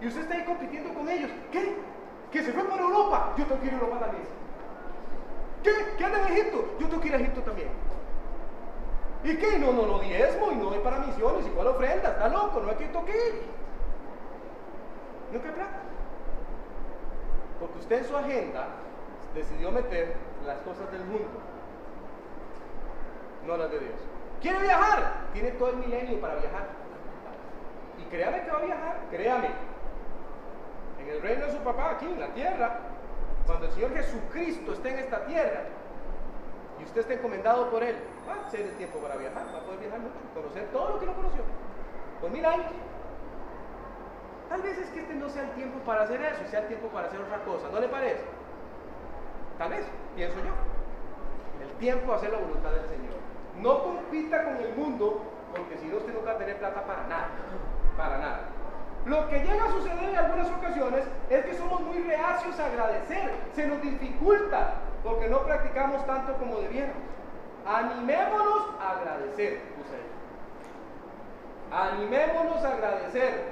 Y 0.02 0.10
usted 0.10 0.22
está 0.22 0.36
ahí 0.36 0.44
compitiendo 0.44 0.94
con 0.94 1.10
ellos. 1.10 1.32
¿Qué? 1.52 1.76
Que 2.32 2.44
se 2.44 2.54
fue 2.54 2.66
para 2.66 2.84
Europa. 2.84 3.34
Yo 3.36 3.46
tengo 3.48 3.62
que 3.62 3.66
ir 3.66 3.74
a 3.74 3.78
Europa 3.78 4.00
también. 4.00 4.26
¿Qué? 5.64 5.72
¿Qué 5.98 6.06
anda 6.06 6.20
en 6.20 6.34
Egipto? 6.34 6.66
Yo 6.80 6.88
tengo 6.88 7.02
que 7.02 7.08
ir 7.08 7.16
a 7.16 7.18
Egipto 7.18 7.42
también. 7.42 7.70
¿Y 9.24 9.36
qué? 9.36 9.60
No, 9.60 9.74
no 9.74 9.86
lo 9.86 10.00
diezmo 10.00 10.52
y 10.52 10.56
no 10.56 10.66
doy 10.66 10.80
para 10.80 11.00
misiones. 11.00 11.46
¿Y 11.46 11.50
cuál 11.50 11.68
ofrenda? 11.68 12.10
Está 12.10 12.30
loco, 12.30 12.62
no 12.62 12.70
hay 12.70 12.76
que 12.76 12.86
toque. 12.88 13.42
No 15.32 15.40
hay 15.40 15.52
plata. 15.52 15.80
Porque 17.60 17.80
usted 17.80 17.98
en 17.98 18.06
su 18.06 18.16
agenda 18.16 18.68
decidió 19.36 19.72
meter 19.72 20.16
las 20.46 20.58
cosas 20.60 20.90
del 20.92 21.04
mundo, 21.04 21.40
no 23.46 23.58
las 23.58 23.70
de 23.70 23.80
Dios. 23.80 24.00
¿Quiere 24.42 24.60
viajar? 24.60 25.26
Tiene 25.34 25.52
todo 25.52 25.72
el 25.72 25.78
milenio 25.78 26.22
para 26.22 26.36
viajar. 26.36 26.68
Y 28.00 28.04
créame 28.10 28.44
que 28.44 28.52
va 28.52 28.58
a 28.58 28.62
viajar, 28.62 29.00
créame. 29.12 29.50
En 31.02 31.10
el 31.10 31.22
reino 31.22 31.46
de 31.46 31.52
su 31.52 31.58
papá, 31.60 31.92
aquí 31.92 32.06
en 32.06 32.20
la 32.20 32.34
tierra, 32.34 32.80
cuando 33.46 33.66
el 33.66 33.72
Señor 33.74 33.94
Jesucristo 33.94 34.74
esté 34.74 34.92
en 34.92 35.00
esta 35.00 35.26
tierra 35.26 35.64
y 36.80 36.84
usted 36.84 37.02
esté 37.02 37.16
encomendado 37.16 37.70
por 37.70 37.84
Él, 37.84 37.96
va 38.28 38.48
a 38.48 38.50
ser 38.50 38.62
el 38.62 38.74
tiempo 38.76 39.00
para 39.00 39.16
viajar, 39.16 39.46
va 39.54 39.60
a 39.60 39.64
poder 39.64 39.80
viajar 39.80 40.00
mucho, 40.00 40.16
conocer 40.34 40.68
todo 40.72 40.90
lo 40.90 41.00
que 41.00 41.06
no 41.06 41.14
conoció. 41.14 41.44
Con 42.22 42.32
mil 42.32 42.46
años. 42.46 42.72
Tal 44.50 44.62
vez 44.62 44.78
es 44.78 44.90
que 44.90 45.02
este 45.02 45.14
no 45.14 45.30
sea 45.30 45.44
el 45.44 45.52
tiempo 45.52 45.80
para 45.86 46.04
hacer 46.04 46.22
eso, 46.22 46.42
sea 46.50 46.62
el 46.62 46.68
tiempo 46.68 46.88
para 46.88 47.08
hacer 47.08 47.22
otra 47.22 47.38
cosa, 47.46 47.70
¿no 47.72 47.80
le 47.80 47.88
parece? 47.88 48.24
Tal 49.58 49.70
vez, 49.70 49.86
pienso 50.16 50.38
yo. 50.40 50.54
El 51.64 51.72
tiempo 51.78 52.14
hacer 52.14 52.32
la 52.32 52.40
voluntad 52.40 52.72
del 52.72 52.88
Señor. 52.88 53.16
No 53.62 53.84
compita 53.84 54.44
con 54.44 54.58
el 54.58 54.74
mundo, 54.74 55.22
porque 55.52 55.78
si 55.78 55.88
no 55.88 55.98
usted 55.98 56.14
no 56.14 56.26
va 56.26 56.32
a 56.32 56.38
tener 56.38 56.58
plata 56.58 56.84
para 56.86 57.08
nada, 57.08 57.30
para 57.98 58.18
nada. 58.18 58.40
Lo 59.06 59.30
que 59.30 59.40
llega 59.40 59.66
a 59.66 59.72
suceder 59.72 60.10
en 60.10 60.16
algunas 60.16 60.50
ocasiones 60.50 61.06
es 61.30 61.46
que 61.46 61.54
somos 61.54 61.82
muy 61.82 62.00
reacios 62.04 62.60
a 62.60 62.66
agradecer, 62.66 63.32
se 63.54 63.68
nos 63.68 63.82
dificulta 63.82 64.76
porque 65.04 65.28
no 65.30 65.44
practicamos 65.44 66.06
tanto 66.06 66.34
como 66.34 66.60
debiéramos. 66.60 66.98
Animémonos 67.70 68.66
a 68.82 68.92
agradecer, 68.94 69.62
Animémonos 71.72 72.64
a 72.64 72.74
agradecer 72.74 73.44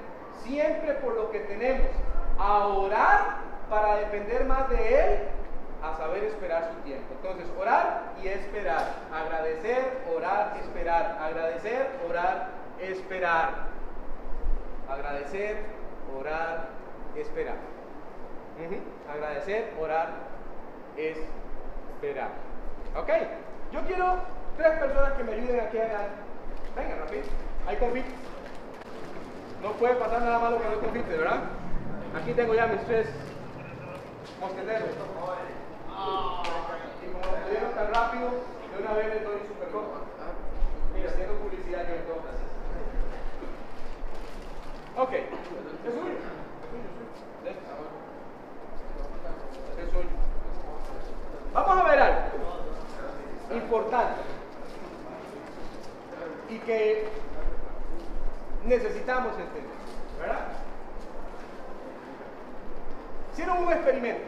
siempre 0.44 0.94
por 0.96 1.14
lo 1.14 1.30
que 1.30 1.42
tenemos, 1.42 1.92
a 2.40 2.66
orar 2.66 3.38
para 3.70 3.98
depender 3.98 4.44
más 4.46 4.68
de 4.72 4.76
Él, 5.00 5.20
a 5.84 5.96
saber 5.98 6.24
esperar 6.24 6.72
su 6.74 6.82
tiempo. 6.82 7.06
Entonces, 7.12 7.48
orar 7.60 8.14
y 8.24 8.28
esperar, 8.28 8.92
agradecer, 9.14 10.02
orar, 10.12 10.58
esperar, 10.62 11.20
agradecer, 11.22 11.88
orar, 12.10 12.50
esperar, 12.80 13.68
agradecer, 14.90 15.58
orar, 16.20 16.70
esperar. 17.16 17.58
Agradecer, 19.08 19.74
orar, 19.80 20.10
esperar. 20.98 22.30
¿Ok? 22.96 23.10
Yo 23.72 23.82
quiero 23.82 24.18
tres 24.58 24.80
personas 24.80 25.14
que 25.14 25.24
me 25.24 25.34
ayuden 25.34 25.60
aquí 25.60 25.78
a... 25.78 26.08
Venga, 26.76 26.96
rápido. 27.00 27.24
Hay 27.68 27.76
confite. 27.78 28.10
No 29.62 29.72
puede 29.74 29.96
pasar 29.96 30.22
nada 30.22 30.40
malo 30.40 30.62
que 30.62 30.70
no 30.70 30.80
confite, 30.80 31.18
¿verdad? 31.18 31.42
Aquí 32.16 32.34
tengo 32.34 32.54
ya 32.54 32.68
mis 32.68 32.86
tres 32.86 33.08
mosqueteros. 34.40 34.90
Y 37.04 37.08
como 37.12 37.26
lo 37.26 37.50
dieron 37.50 37.74
tan 37.74 37.94
rápido, 37.94 38.30
de 38.30 38.84
una 38.84 38.94
vez 38.94 39.08
les 39.14 39.24
doy 39.24 39.40
super 39.48 39.70
copa. 39.70 39.98
Mira, 40.96 41.10
haciendo 41.10 41.34
publicidad 41.36 41.88
yo 41.88 41.96
entonces. 41.96 42.38
Ok. 44.96 45.14
¿Es 45.14 45.94
suyo? 45.94 46.18
Es 49.78 49.90
suyo. 49.92 50.10
Vamos 51.54 51.78
a 51.78 51.84
ver 51.90 52.00
algo 52.00 52.47
importante 53.52 54.22
y 56.50 56.58
que 56.60 57.08
necesitamos 58.66 59.32
entender, 59.38 59.64
¿verdad? 60.20 60.40
Hicieron 63.34 63.64
un 63.64 63.72
experimento, 63.72 64.24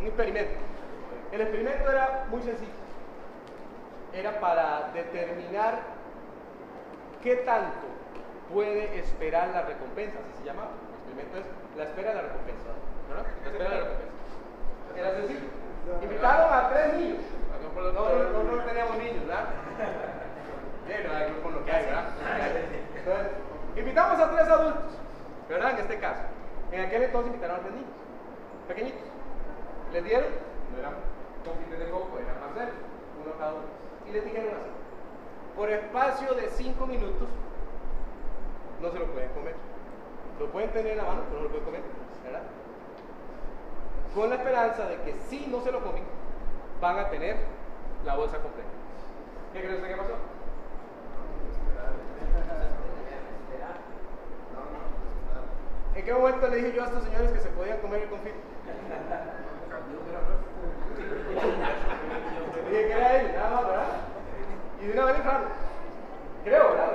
un 0.00 0.06
experimento. 0.06 0.60
El 1.32 1.40
experimento 1.40 1.90
era 1.90 2.26
muy 2.30 2.42
sencillo, 2.42 2.72
era 4.12 4.40
para 4.40 4.90
determinar 4.92 5.80
qué 7.22 7.36
tanto 7.36 7.86
puede 8.52 8.98
esperar 8.98 9.48
la 9.48 9.62
recompensa, 9.62 10.18
así 10.18 10.38
se 10.40 10.44
llama. 10.44 10.68
El 11.06 11.18
experimento 11.18 11.38
es 11.38 11.76
la 11.76 11.84
espera 11.84 12.08
de 12.10 12.14
la 12.16 12.22
recompensa, 12.22 12.68
¿verdad? 13.08 13.26
La 13.42 13.50
espera 13.50 13.64
de 13.64 13.70
la 13.70 13.84
recompensa. 13.84 14.12
Era 14.96 15.10
sencillo. 15.16 15.62
Invitaron 16.02 16.52
a 16.52 16.68
tres 16.68 16.94
niños. 16.94 17.18
No, 17.74 17.92
no, 17.92 18.30
no, 18.30 18.56
no 18.56 18.64
teníamos 18.64 18.98
niños, 18.98 19.26
¿verdad? 19.26 19.44
Bien, 20.86 21.06
no 21.06 21.14
hay 21.14 21.32
con 21.42 21.54
lo 21.54 21.64
que 21.64 21.72
hay, 21.72 21.84
¿verdad? 21.86 22.04
Entonces, 22.96 23.26
invitamos 23.76 24.20
a 24.20 24.30
tres 24.30 24.48
adultos, 24.48 24.92
¿verdad? 25.48 25.70
En 25.70 25.76
este 25.92 26.00
caso. 26.00 26.22
En 26.70 26.80
aquel 26.80 27.02
entonces 27.02 27.28
invitaron 27.28 27.56
a 27.56 27.60
tres 27.60 27.74
niños, 27.74 27.90
pequeñitos. 28.66 29.02
Les 29.92 30.04
dieron, 30.04 30.32
no 30.72 30.78
eran 30.78 30.94
confites 31.44 31.78
de 31.78 31.90
coco, 31.90 32.18
eran 32.18 32.36
parcelos, 32.40 32.74
uno 33.22 33.32
cada 33.38 33.52
uno. 33.52 33.68
Y 34.08 34.12
les 34.12 34.24
dijeron 34.24 34.48
así, 34.56 34.70
por 35.54 35.68
espacio 35.68 36.34
de 36.34 36.48
cinco 36.48 36.86
minutos, 36.86 37.28
no 38.80 38.90
se 38.90 38.98
lo 38.98 39.06
pueden 39.12 39.30
comer. 39.32 39.54
Lo 40.40 40.46
pueden 40.46 40.70
tener 40.70 40.92
en 40.92 40.98
la 40.98 41.04
mano, 41.04 41.22
pero 41.28 41.40
no 41.40 41.44
lo 41.44 41.50
pueden 41.50 41.64
comer, 41.66 41.82
¿verdad? 42.24 42.42
Con 44.14 44.30
la 44.30 44.36
esperanza 44.36 44.86
de 44.88 44.96
que 45.02 45.14
si 45.28 45.46
no 45.46 45.60
se 45.60 45.72
lo 45.72 45.84
comen, 45.84 46.04
van 46.80 46.98
a 46.98 47.10
tener 47.10 47.36
la 48.04 48.16
bolsa 48.16 48.38
completa. 48.38 48.70
¿Qué 49.52 49.60
creen 49.60 49.82
que 49.82 49.96
pasó? 49.96 50.16
¿En 55.94 56.04
qué 56.04 56.14
momento 56.14 56.48
le 56.48 56.56
dije 56.56 56.72
yo 56.74 56.82
a 56.82 56.86
estos 56.86 57.04
señores 57.04 57.32
que 57.32 57.40
se 57.40 57.48
podían 57.50 57.78
comer 57.78 58.02
el 58.02 58.08
confite? 58.08 58.34
dije 62.70 62.86
que 62.86 62.92
era 62.92 63.20
él, 63.20 63.32
nada 63.36 63.50
más, 63.50 63.66
¿verdad? 63.66 63.86
Y 64.80 64.86
de 64.86 64.92
una 64.92 65.04
vez 65.04 65.16
entraron. 65.16 65.42
Creo, 66.44 66.70
¿verdad? 66.70 66.88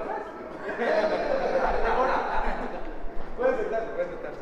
Puede 3.38 3.58
sentarse, 3.58 3.88
puede 3.92 4.08
sentarse. 4.10 4.38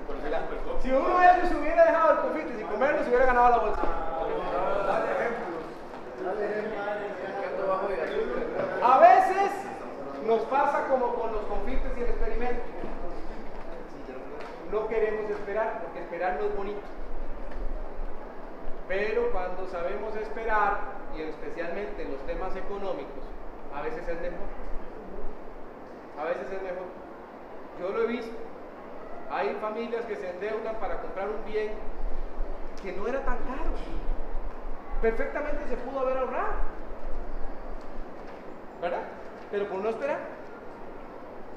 Si 0.82 0.92
uno 0.92 1.20
de 1.20 1.26
ellos 1.26 1.52
hubiera 1.60 1.86
dejado 1.86 2.12
el 2.14 2.20
confite 2.20 2.56
sin 2.56 2.68
comerlo, 2.68 3.04
se 3.04 3.10
hubiera 3.10 3.26
ganado 3.26 3.50
la 3.50 3.58
bolsa. 3.58 3.82
A 8.82 9.00
veces 9.00 9.52
nos 10.26 10.42
pasa 10.44 10.88
como 10.88 11.14
con 11.16 11.36
esperar 16.16 16.38
no 16.40 16.48
es 16.48 16.56
bonito. 16.56 16.82
Pero 18.88 19.32
cuando 19.32 19.68
sabemos 19.68 20.16
esperar, 20.16 20.96
y 21.16 21.22
especialmente 21.22 22.04
en 22.04 22.12
los 22.12 22.22
temas 22.26 22.56
económicos, 22.56 23.24
a 23.74 23.82
veces 23.82 24.08
es 24.08 24.22
mejor. 24.22 24.48
A 26.20 26.24
veces 26.26 26.44
es 26.52 26.62
mejor. 26.62 26.88
Yo 27.80 27.90
lo 27.90 28.04
he 28.04 28.08
visto. 28.08 28.36
Hay 29.32 29.56
familias 29.56 30.06
que 30.06 30.16
se 30.16 30.30
endeudan 30.30 30.76
para 30.76 31.02
comprar 31.02 31.30
un 31.30 31.44
bien 31.52 31.72
que 32.82 32.92
no 32.94 33.08
era 33.08 33.20
tan 33.26 33.38
caro. 33.40 33.72
Perfectamente 35.02 35.68
se 35.68 35.78
pudo 35.78 36.02
haber 36.02 36.18
ahorrado. 36.18 36.54
¿Verdad? 38.82 39.04
Pero 39.52 39.68
por 39.68 39.80
no 39.80 39.90
esperar, 39.90 40.20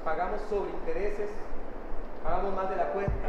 pagamos 0.05 0.41
sobre 0.49 0.71
intereses, 0.71 1.31
pagamos 2.29 2.55
más 2.55 2.69
de 2.69 2.77
la 2.77 2.93
cuenta, 2.93 3.29